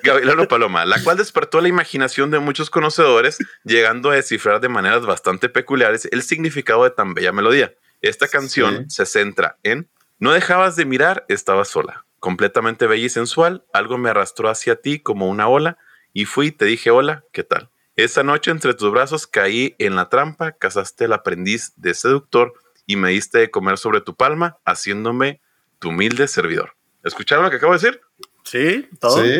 [0.03, 5.05] Gavilano Paloma, la cual despertó la imaginación de muchos conocedores, llegando a descifrar de maneras
[5.05, 7.73] bastante peculiares el significado de tan bella melodía.
[8.01, 13.65] Esta canción se centra en No dejabas de mirar, estaba sola, completamente bella y sensual,
[13.73, 15.77] algo me arrastró hacia ti como una ola
[16.11, 17.69] y fui te dije hola, ¿qué tal?
[17.95, 22.53] Esa noche entre tus brazos caí en la trampa, cazaste el aprendiz de seductor
[22.87, 25.42] y me diste de comer sobre tu palma, haciéndome
[25.83, 26.77] tu humilde servidor.
[27.03, 28.01] ¿Escucharon lo que acabo de decir?
[28.45, 29.21] Sí, todo.
[29.21, 29.39] Sí.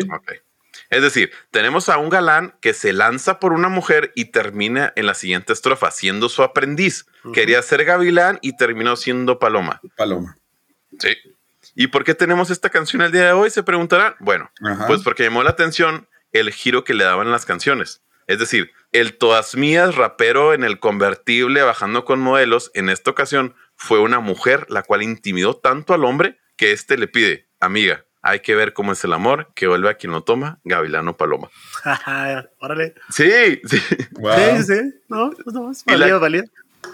[0.90, 5.06] Es decir, tenemos a un galán que se lanza por una mujer y termina en
[5.06, 7.06] la siguiente estrofa siendo su aprendiz.
[7.32, 9.80] Quería ser gavilán y terminó siendo paloma.
[9.96, 10.36] Paloma.
[10.98, 11.16] Sí.
[11.74, 13.48] ¿Y por qué tenemos esta canción el día de hoy?
[13.48, 14.14] Se preguntarán.
[14.20, 14.86] Bueno, Ajá.
[14.86, 18.02] pues porque llamó la atención el giro que le daban las canciones.
[18.26, 23.54] Es decir, el todas mías rapero en el convertible bajando con modelos, en esta ocasión
[23.76, 28.40] fue una mujer la cual intimidó tanto al hombre que éste le pide, amiga, hay
[28.40, 31.50] que ver cómo es el amor, que vuelve a quien lo toma, Gavilano Paloma.
[32.58, 32.94] Órale.
[33.10, 33.80] Sí, sí.
[34.12, 34.32] Wow.
[34.34, 34.94] Sí, sí, sí.
[35.08, 36.44] No, pues no, es Y la- válido.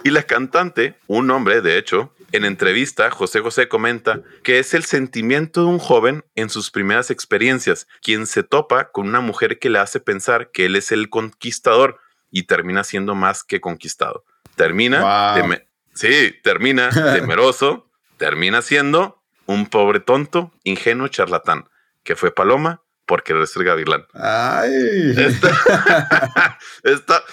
[0.03, 4.83] Y la cantante, un hombre de hecho, en entrevista, José José comenta que es el
[4.85, 9.69] sentimiento de un joven en sus primeras experiencias, quien se topa con una mujer que
[9.69, 14.23] le hace pensar que él es el conquistador y termina siendo más que conquistado.
[14.55, 15.43] Termina, Wow.
[15.93, 21.65] Sí, termina temeroso, termina siendo un pobre tonto, ingenuo charlatán,
[22.03, 24.05] que fue Paloma por querer ser gavilán.
[24.13, 25.13] Ay.
[25.17, 27.23] Esta, esta-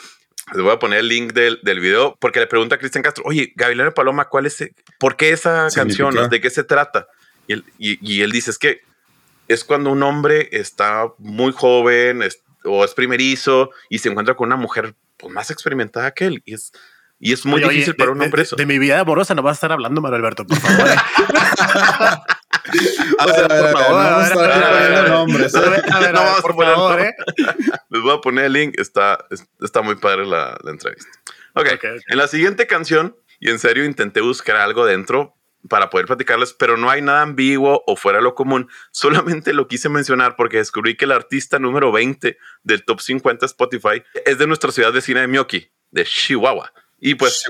[0.54, 3.22] les voy a poner el link del, del video porque le pregunta a Cristian Castro,
[3.26, 4.60] oye, Gavilano Paloma, ¿cuál es?
[4.62, 6.04] e- ¿Por qué esa Significa.
[6.04, 6.30] canción?
[6.30, 7.06] ¿De qué se trata?
[7.46, 8.80] Y él, y- y él dice, es que
[9.46, 12.22] es cuando un hombre está muy joven
[12.64, 16.42] o es primerizo y se encuentra con una mujer pues, más experimentada que él.
[16.46, 16.72] Y es,
[17.20, 18.56] y es muy difícil para un hombre de, eso.
[18.56, 20.88] De, mi vida amorosa no vas a estar hablando, Mario Alberto, por favor.
[23.18, 25.52] o sea, por favor, no vamos a estar nombres.
[25.54, 25.60] No
[26.12, 27.14] vamos a poner favor, ¿eh?
[27.90, 28.78] Les voy a poner el link.
[28.78, 29.26] Está,
[29.60, 31.10] está muy padre la, la entrevista.
[31.54, 31.74] Okay.
[31.74, 35.34] ok, en la siguiente canción, y en serio intenté buscar algo dentro
[35.68, 38.68] para poder platicarles, pero no hay nada ambiguo o fuera de lo común.
[38.90, 44.02] Solamente lo quise mencionar porque descubrí que el artista número 20 del top 50 Spotify
[44.24, 46.72] es de nuestra ciudad vecina de Miyoki, de Chihuahua.
[47.00, 47.44] Y pues,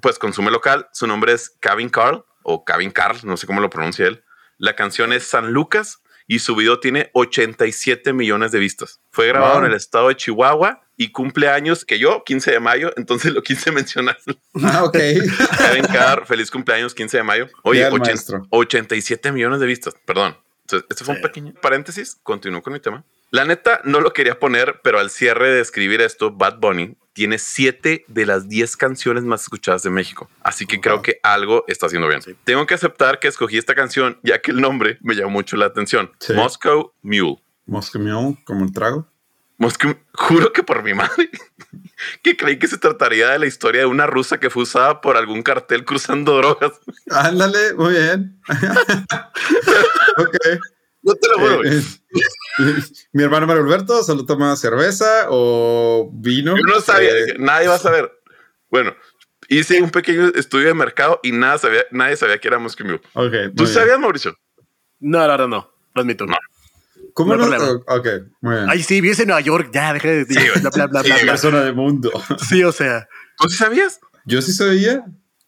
[0.00, 0.88] pues consume local.
[0.92, 4.22] Su nombre es Kevin Carl o Kevin Carl, no sé cómo lo pronuncia él.
[4.58, 9.00] La canción es San Lucas y su video tiene 87 millones de vistas.
[9.10, 12.92] Fue grabado en el estado de Chihuahua y cumple años que yo, 15 de mayo,
[12.96, 14.18] entonces lo quise mencionar.
[14.62, 14.92] Ah, ok.
[15.58, 17.48] Kevin Carr, feliz cumpleaños, 15 de mayo.
[17.62, 17.88] Oye,
[18.50, 20.36] 87 millones de vistas, perdón.
[20.62, 23.04] Entonces, este fue un pequeño paréntesis, continúo con mi tema.
[23.34, 27.38] La neta, no lo quería poner, pero al cierre de escribir esto, Bad Bunny tiene
[27.38, 30.30] siete de las 10 canciones más escuchadas de México.
[30.44, 32.20] Así que creo que algo está haciendo bien.
[32.44, 35.66] Tengo que aceptar que escogí esta canción ya que el nombre me llamó mucho la
[35.66, 36.12] atención.
[36.32, 37.42] Moscow Mule.
[37.66, 39.08] Moscow Mule, como el trago.
[39.58, 41.28] Moscow, juro que por mi madre,
[42.22, 45.16] que creí que se trataría de la historia de una rusa que fue usada por
[45.16, 46.74] algún cartel cruzando drogas.
[47.10, 48.40] Ándale, muy bien.
[50.18, 50.36] ok.
[51.04, 51.64] No te lo juro.
[51.64, 51.82] Eh,
[52.60, 52.74] eh,
[53.12, 56.56] mi hermano Mario Alberto solo toma cerveza o vino.
[56.56, 58.10] Yo no sabía, eh, nadie va a saber.
[58.70, 58.94] Bueno,
[59.48, 62.98] hice un pequeño estudio de mercado y nada sabía, nadie sabía que era Moscow.
[63.12, 64.34] Okay, ¿Tú sabías, Mauricio?
[64.98, 65.70] No, la verdad no.
[65.94, 66.24] Lo admito.
[66.24, 66.36] No.
[67.12, 67.46] ¿Cómo no?
[67.46, 67.84] no?
[67.86, 68.08] Ok,
[68.40, 68.70] muy bien.
[68.70, 71.16] Ay, sí, vives en Nueva York, ya, deja de decir sí, bla, bla, bla, bla,
[71.26, 72.10] persona del mundo.
[72.48, 73.06] Sí, o sea.
[73.38, 74.00] ¿Tú sí sabías?
[74.24, 75.04] Yo sí sabía.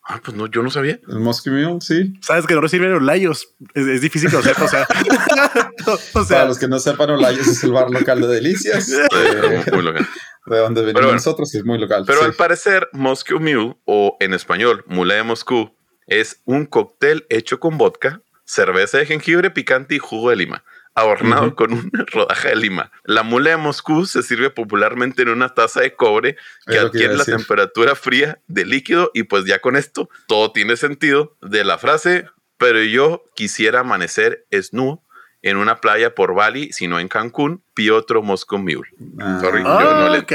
[0.09, 1.01] Ah, pues no, yo no sabía.
[1.09, 2.15] El Moscow Mule, sí.
[2.23, 3.55] Sabes que no sirven Olayos.
[3.75, 4.87] Es, es difícil que lo sepa, o sea.
[6.15, 6.37] o sea.
[6.37, 8.89] Para los que no sepan, Olayos es el bar local de delicias.
[8.93, 10.07] eh, muy local.
[10.47, 12.05] De donde venimos bueno, nosotros, es muy local.
[12.07, 12.25] Pero sí.
[12.25, 15.75] al parecer, Moscow Mule, o en español, Mule de Moscú,
[16.07, 20.63] es un cóctel hecho con vodka, cerveza de jengibre picante y jugo de lima
[20.97, 21.55] adornado uh -huh.
[21.55, 22.91] con una rodaja de lima.
[23.05, 27.25] La mula de Moscú se sirve popularmente en una taza de cobre que adquiere la
[27.25, 32.25] temperatura fría de líquido y pues ya con esto todo tiene sentido de la frase,
[32.59, 35.03] pero yo quisiera amanecer snu
[35.43, 38.89] en una playa por Bali, sino en Cancún, Piotro Moscow Mule.
[39.21, 39.39] Ah.
[39.41, 40.19] Sorry, Oh, yo no le...
[40.21, 40.33] ok.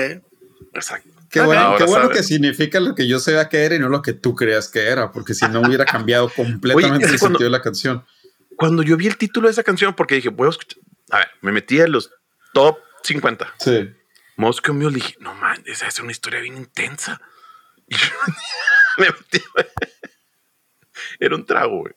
[0.73, 1.09] Exacto.
[1.29, 4.01] Qué bueno, qué bueno que significa lo que yo sabía que era y no lo
[4.01, 7.49] que tú creas que era, porque si no hubiera cambiado completamente Oye, el cuando- sentido
[7.49, 8.03] de la canción.
[8.61, 10.77] Cuando yo vi el título de esa canción, porque dije, voy a escuchar...
[11.09, 12.11] A ver, me metí en los
[12.53, 13.55] top 50.
[13.57, 13.89] Sí.
[14.37, 17.19] Moscow Mule, dije, no man, esa es una historia bien intensa.
[17.87, 17.95] Y
[19.01, 19.43] me metí.
[21.19, 21.93] Era un trago, güey.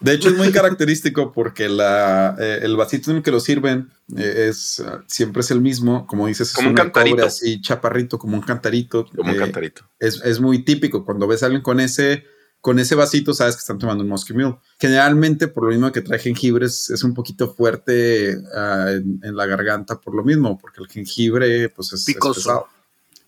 [0.00, 3.90] De hecho, es muy característico porque la, eh, el vasito en el que lo sirven
[4.16, 7.22] eh, es uh, siempre es el mismo, como dices, es Como un una cantarito.
[7.22, 9.04] así chaparrito, como un cantarito.
[9.14, 9.82] Como un eh, cantarito.
[9.98, 11.04] es, es muy típico.
[11.04, 12.24] Cuando ves a alguien con ese,
[12.60, 14.56] con ese vasito, sabes que están tomando un Moscow Mule.
[14.80, 19.36] Generalmente, por lo mismo que trae jengibre, es, es un poquito fuerte ah, en, en
[19.36, 22.34] la garganta, por lo mismo, porque el jengibre, pues es, es Picoso.
[22.40, 22.68] pesado.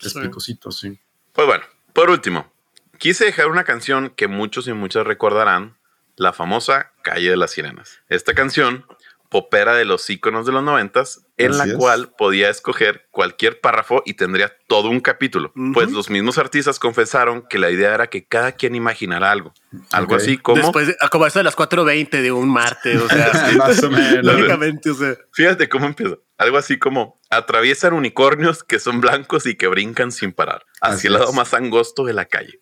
[0.02, 0.20] Es Sí.
[0.20, 0.98] picosito, sí.
[1.32, 1.62] Pues bueno,
[1.92, 2.50] por último,
[2.98, 5.76] quise dejar una canción que muchos y muchas recordarán,
[6.16, 7.98] la famosa Calle de las Sirenas.
[8.08, 8.84] Esta canción,
[9.30, 11.78] popera de los íconos de los noventas, en la Así es.
[11.78, 15.52] cual podía escoger cualquier párrafo y tendría todo un capítulo.
[15.56, 15.72] Ujú.
[15.72, 19.54] Pues los mismos artistas confesaron que la idea era que cada quien imaginara algo.
[19.92, 20.20] Algo Ok.
[20.20, 20.60] así como...
[20.60, 24.24] Después, de, como eso de las 4.20 de un martes, o sea, Más o menos.
[24.24, 25.16] lógicamente, o sea.
[25.32, 26.16] Fíjate cómo empieza.
[26.36, 31.06] Algo así como atraviesan unicornios que son blancos y que brincan sin parar hacia Así
[31.06, 31.34] el lado es.
[31.36, 32.60] más angosto de la calle.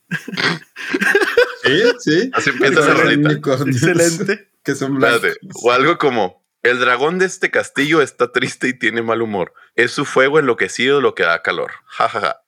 [1.64, 2.30] Sí, sí.
[2.34, 3.28] Así empieza esa rolita.
[3.30, 4.48] unicornios Excelente.
[4.64, 5.24] Que son blancos.
[5.24, 5.40] Espérate.
[5.62, 9.52] O algo como el dragón de este castillo está triste y tiene mal humor.
[9.74, 11.72] Es su fuego enloquecido lo que da calor.
[11.86, 12.40] Ja, ja, ja.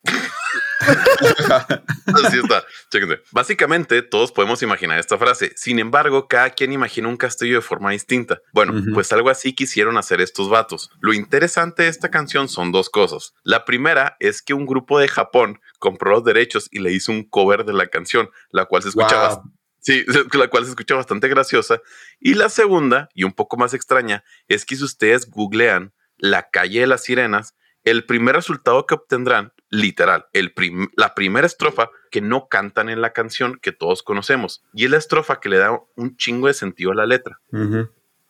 [2.24, 2.64] Así está.
[2.90, 3.22] Chéquense.
[3.30, 5.52] Básicamente, todos podemos imaginar esta frase.
[5.56, 8.40] Sin embargo, cada quien imagina un castillo de forma distinta.
[8.52, 10.90] Bueno, pues algo así quisieron hacer estos vatos.
[11.00, 13.34] Lo interesante de esta canción son dos cosas.
[13.42, 17.24] La primera es que un grupo de Japón compró los derechos y le hizo un
[17.24, 19.52] cover de la canción, la cual se escucha Wow.
[19.80, 21.80] Sí, la cual se escucha bastante graciosa.
[22.18, 26.80] Y la segunda, y un poco más extraña, es que si ustedes googlean la calle
[26.80, 32.20] de las sirenas, el primer resultado que obtendrán, literal, el prim- la primera estrofa que
[32.20, 34.62] no cantan en la canción que todos conocemos.
[34.74, 37.40] Y es la estrofa que le da un chingo de sentido a la letra.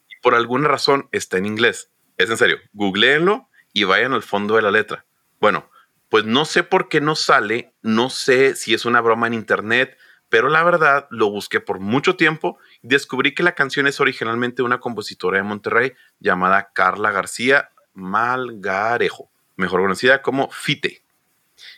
[0.09, 1.91] Y por alguna razón está en inglés.
[2.17, 5.07] Es en serio, googleenlo y vayan al fondo de la letra.
[5.41, 5.69] Bueno,
[6.11, 9.97] pues no sé por qué no sale, no sé si es una broma en internet,
[10.31, 14.63] pero la verdad lo busqué por mucho tiempo y descubrí que la canción es originalmente
[14.63, 21.03] una compositora de Monterrey llamada Carla García Malgarejo, mejor conocida como Fite.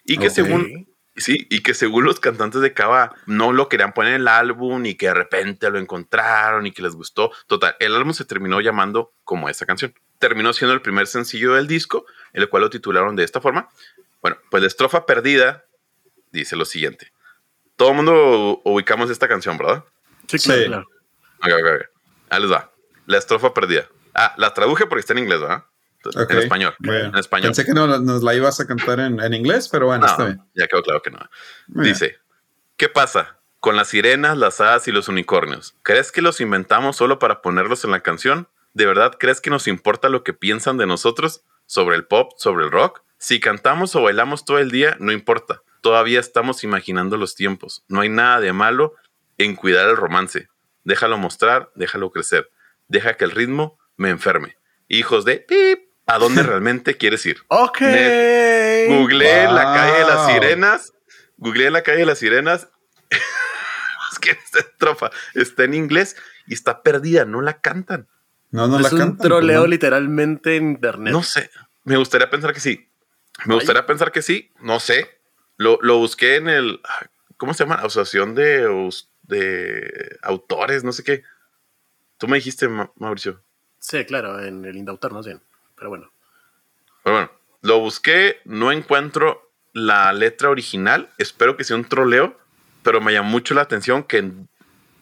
[0.05, 4.15] Y que según Sí, y que según los cantantes de Cava no lo querían poner
[4.15, 7.31] en el álbum y que de repente lo encontraron y que les gustó.
[7.47, 9.93] Total, el álbum se terminó llamando como esa canción.
[10.19, 13.69] Terminó siendo el primer sencillo del disco, el cual lo titularon de esta forma.
[14.23, 15.67] Bueno, pues la estrofa perdida
[16.31, 17.13] dice lo siguiente.
[17.77, 19.85] Todo el mundo ubicamos esta canción, ¿verdad?
[20.29, 20.67] Sí, claro, Sí.
[20.69, 20.87] claro.
[21.43, 21.87] Ok, ok, ok.
[22.31, 22.71] Ahí les va.
[23.07, 23.89] La estrofa perdida.
[24.15, 25.65] Ah, la traduje porque está en inglés, ¿verdad?
[26.29, 26.75] En español.
[26.83, 27.49] En español.
[27.49, 30.25] Pensé que no, nos la ibas a cantar en, en inglés, pero bueno, No, está
[30.25, 30.43] bien.
[30.55, 31.19] ya quedó claro que no.
[31.69, 31.95] Muy bien.
[31.95, 32.19] Dice,
[32.77, 35.77] ¿qué pasa con las sirenas, las hadas y los unicornios?
[35.83, 38.49] ¿Crees que los inventamos solo para ponerlos en la canción?
[38.75, 42.65] ¿De verdad crees que nos importa lo que piensan de nosotros sobre el pop, sobre
[42.65, 43.03] el rock?
[43.19, 45.63] Si cantamos o bailamos todo el día, no importa.
[45.83, 47.85] Todavía estamos imaginando los tiempos.
[47.89, 48.95] No hay nada de malo
[49.37, 50.49] en cuidar el romance.
[50.85, 52.51] Déjalo mostrar, déjalo crecer.
[52.87, 54.57] Deja que el ritmo me enferme.
[54.89, 57.43] Hijos de pip, ¿a dónde realmente quieres ir?
[57.49, 57.81] Ok.
[58.89, 60.93] Googleé la calle de las sirenas.
[61.37, 62.69] Googleé la calle de las sirenas.
[64.13, 66.17] es que esta estrofa está en inglés
[66.47, 68.09] y está perdida, no la cantan.
[68.51, 69.29] No, no es la un cantan.
[69.29, 69.67] troleo no.
[69.67, 71.13] literalmente en internet.
[71.13, 71.51] No sé.
[71.83, 72.89] Me gustaría pensar que sí.
[73.47, 74.53] Me gustaría pensar que sí.
[74.61, 75.22] No sé.
[75.63, 76.81] Lo, lo busqué en el.
[77.37, 77.77] ¿Cómo se llama?
[77.77, 78.91] Asociación de,
[79.23, 81.23] de autores, no sé qué.
[82.19, 83.41] Tú me dijiste, Ma- Mauricio.
[83.79, 85.41] Sí, claro, en el Indautor más bien.
[85.77, 86.13] Pero bueno.
[87.03, 87.33] Pero bueno,
[87.63, 91.09] lo busqué, no encuentro la letra original.
[91.19, 92.39] Espero que sea un troleo,
[92.83, 94.49] pero me llamó mucho la atención que en,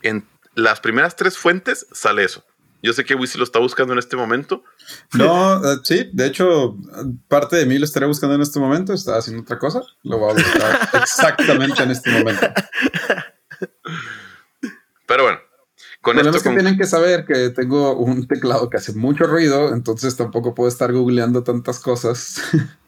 [0.02, 2.44] en las primeras tres fuentes sale eso.
[2.82, 4.64] Yo sé que Wisi lo está buscando en este momento.
[5.14, 6.76] No, eh, sí, de hecho,
[7.28, 8.92] parte de mí lo estaría buscando en este momento.
[8.94, 9.82] Estaba haciendo otra cosa.
[10.02, 12.46] Lo voy a buscar exactamente en este momento.
[15.06, 15.38] Pero bueno,
[16.00, 18.76] con El problema esto es que con- tienen que saber que tengo un teclado que
[18.78, 22.40] hace mucho ruido, entonces tampoco puedo estar googleando tantas cosas.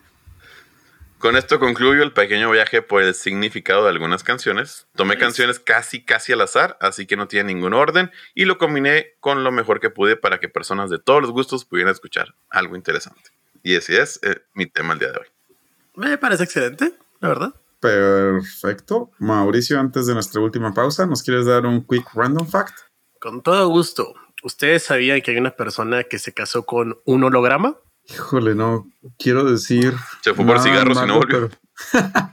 [1.23, 4.89] Con esto concluyo el pequeño viaje por el significado de algunas canciones.
[4.97, 9.15] Tomé canciones casi, casi al azar, así que no tiene ningún orden, y lo combiné
[9.21, 12.75] con lo mejor que pude para que personas de todos los gustos pudieran escuchar algo
[12.75, 13.31] interesante.
[13.63, 15.27] Y ese es eh, mi tema el día de hoy.
[15.95, 17.55] Me parece excelente, la verdad.
[17.79, 19.13] Perfecto.
[19.21, 22.75] Mauricio, antes de nuestra última pausa, ¿nos quieres dar un quick random fact?
[23.21, 24.13] Con todo gusto.
[24.43, 27.77] ¿Ustedes sabían que hay una persona que se casó con un holograma?
[28.09, 28.87] Híjole, no
[29.19, 29.95] quiero decir.
[30.23, 31.51] Se fue por cigarros y no volvió.
[31.93, 32.31] pero-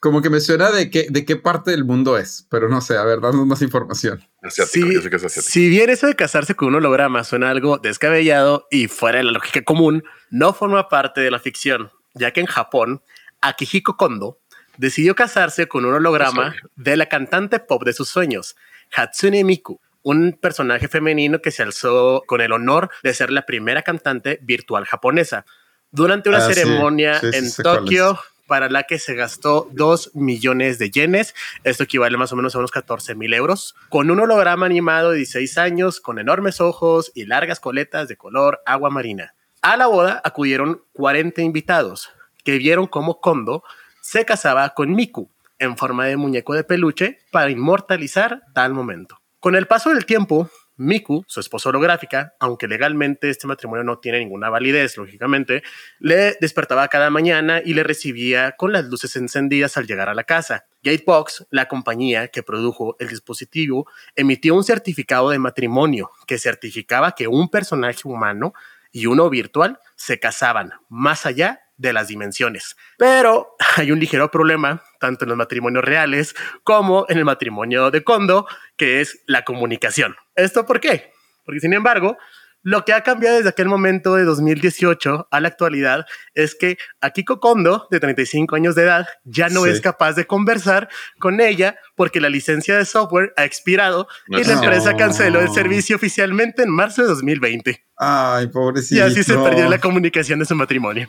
[0.00, 2.96] Como que me suena de qué, de qué parte del mundo es, pero no sé,
[2.96, 4.22] a ver, danos más información.
[4.42, 5.50] Asiático, Si- yo sé que es asiático.
[5.52, 9.32] si bien eso de casarse con un holograma suena algo descabellado y fuera de la
[9.32, 13.02] lógica común, no forma parte de la ficción, ya que en Japón,
[13.40, 14.38] Akihiko Kondo
[14.76, 18.54] decidió casarse con un holograma de la cantante pop de sus sueños,
[18.94, 23.82] Hatsune Miku, un personaje femenino que se alzó con el honor de ser la primera
[23.82, 25.44] cantante virtual japonesa.
[25.90, 30.78] Durante una Ah, ceremonia Sí, sí, en Tokio, para la que se gastó 2 millones
[30.78, 31.34] de yenes.
[31.64, 33.74] Esto equivale más o menos a unos 14 mil euros.
[33.88, 38.60] Con un holograma animado de 16 años, con enormes ojos y largas coletas de color
[38.64, 39.34] agua marina.
[39.60, 42.10] A la boda acudieron 40 invitados
[42.44, 43.64] que vieron cómo Kondo
[44.02, 49.20] se casaba con Miku en forma de muñeco de peluche para inmortalizar tal momento.
[49.46, 54.18] Con el paso del tiempo, Miku, su esposa holográfica, aunque legalmente este matrimonio no tiene
[54.18, 55.62] ninguna validez, lógicamente,
[56.00, 60.24] le despertaba cada mañana y le recibía con las luces encendidas al llegar a la
[60.24, 60.66] casa.
[60.82, 63.86] Gatebox, la compañía que produjo el dispositivo,
[64.16, 68.52] emitió un certificado de matrimonio que certificaba que un personaje humano
[68.90, 72.76] y uno virtual se casaban más allá de las dimensiones.
[72.98, 78.02] Pero hay un ligero problema, tanto en los matrimonios reales como en el matrimonio de
[78.04, 78.46] Kondo,
[78.76, 80.16] que es la comunicación.
[80.34, 81.12] ¿Esto por qué?
[81.44, 82.16] Porque sin embargo,
[82.62, 86.04] lo que ha cambiado desde aquel momento de 2018 a la actualidad
[86.34, 89.70] es que Akiko Kondo, de 35 años de edad, ya no Sí.
[89.70, 90.88] es capaz de conversar
[91.20, 95.50] con ella porque la licencia de software ha expirado No y la empresa canceló el
[95.50, 97.84] servicio oficialmente en marzo de 2020.
[97.98, 98.96] Ay, pobrecito.
[98.96, 101.08] Y así se perdió la comunicación de su matrimonio.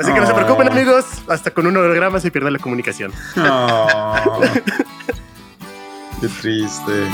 [0.00, 1.04] Así que no se preocupen, amigos.
[1.28, 3.12] Hasta con un holograma se pierde la comunicación.
[3.36, 4.40] Oh.
[6.20, 7.04] Qué triste.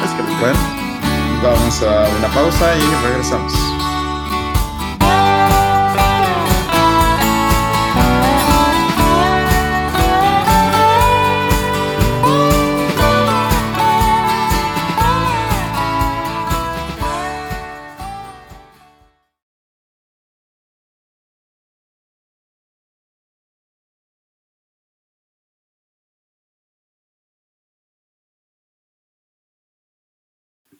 [0.00, 0.40] Básicamente.
[0.40, 0.58] Bueno,
[1.42, 3.81] vamos a una pausa y regresamos.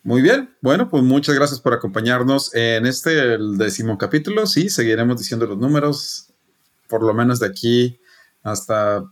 [0.04, 4.46] Muy bien, bueno, pues muchas gracias por acompañarnos en este, el décimo capítulo.
[4.46, 6.32] Sí, seguiremos diciendo los números,
[6.88, 8.00] por lo menos de aquí
[8.42, 9.04] hasta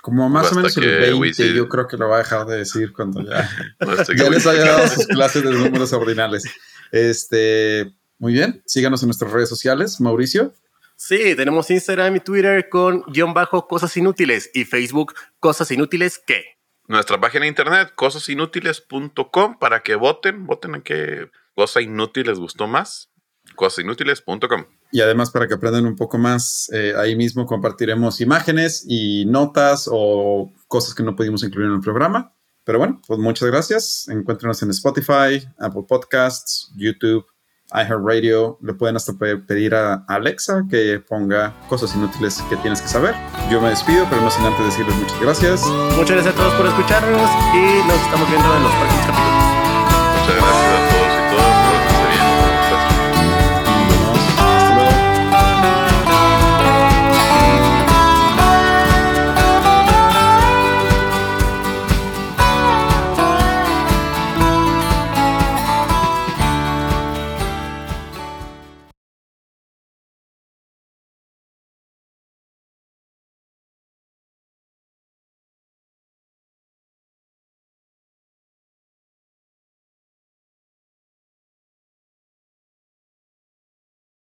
[0.00, 1.54] como más o menos el 20.
[1.54, 3.48] Yo creo que lo va a dejar de decir cuando ya,
[4.16, 6.44] ya les haya dado sus clases de números ordinales.
[6.90, 10.54] Este, muy bien, síganos en nuestras redes sociales, Mauricio.
[10.96, 16.53] Sí, tenemos Instagram y Twitter con guion bajo cosas inútiles y Facebook cosas inútiles que
[16.86, 22.66] nuestra página de internet, cosasinútiles.com, para que voten, voten en qué cosa inútil les gustó
[22.66, 23.10] más,
[23.56, 24.66] cosasinútiles.com.
[24.92, 29.88] Y además para que aprendan un poco más, eh, ahí mismo compartiremos imágenes y notas
[29.90, 32.32] o cosas que no pudimos incluir en el programa.
[32.64, 34.08] Pero bueno, pues muchas gracias.
[34.08, 37.26] Encuéntrenos en Spotify, Apple Podcasts, YouTube,
[37.74, 38.58] iHeartRadio.
[38.62, 43.14] Le pueden hasta pedir a Alexa que ponga cosas inútiles que tienes que saber.
[43.50, 45.66] Yo me despido, pero no sin antes decirles muchas gracias.
[45.96, 49.33] Muchas gracias a todos por escucharnos y nos estamos viendo en los próximos capítulos.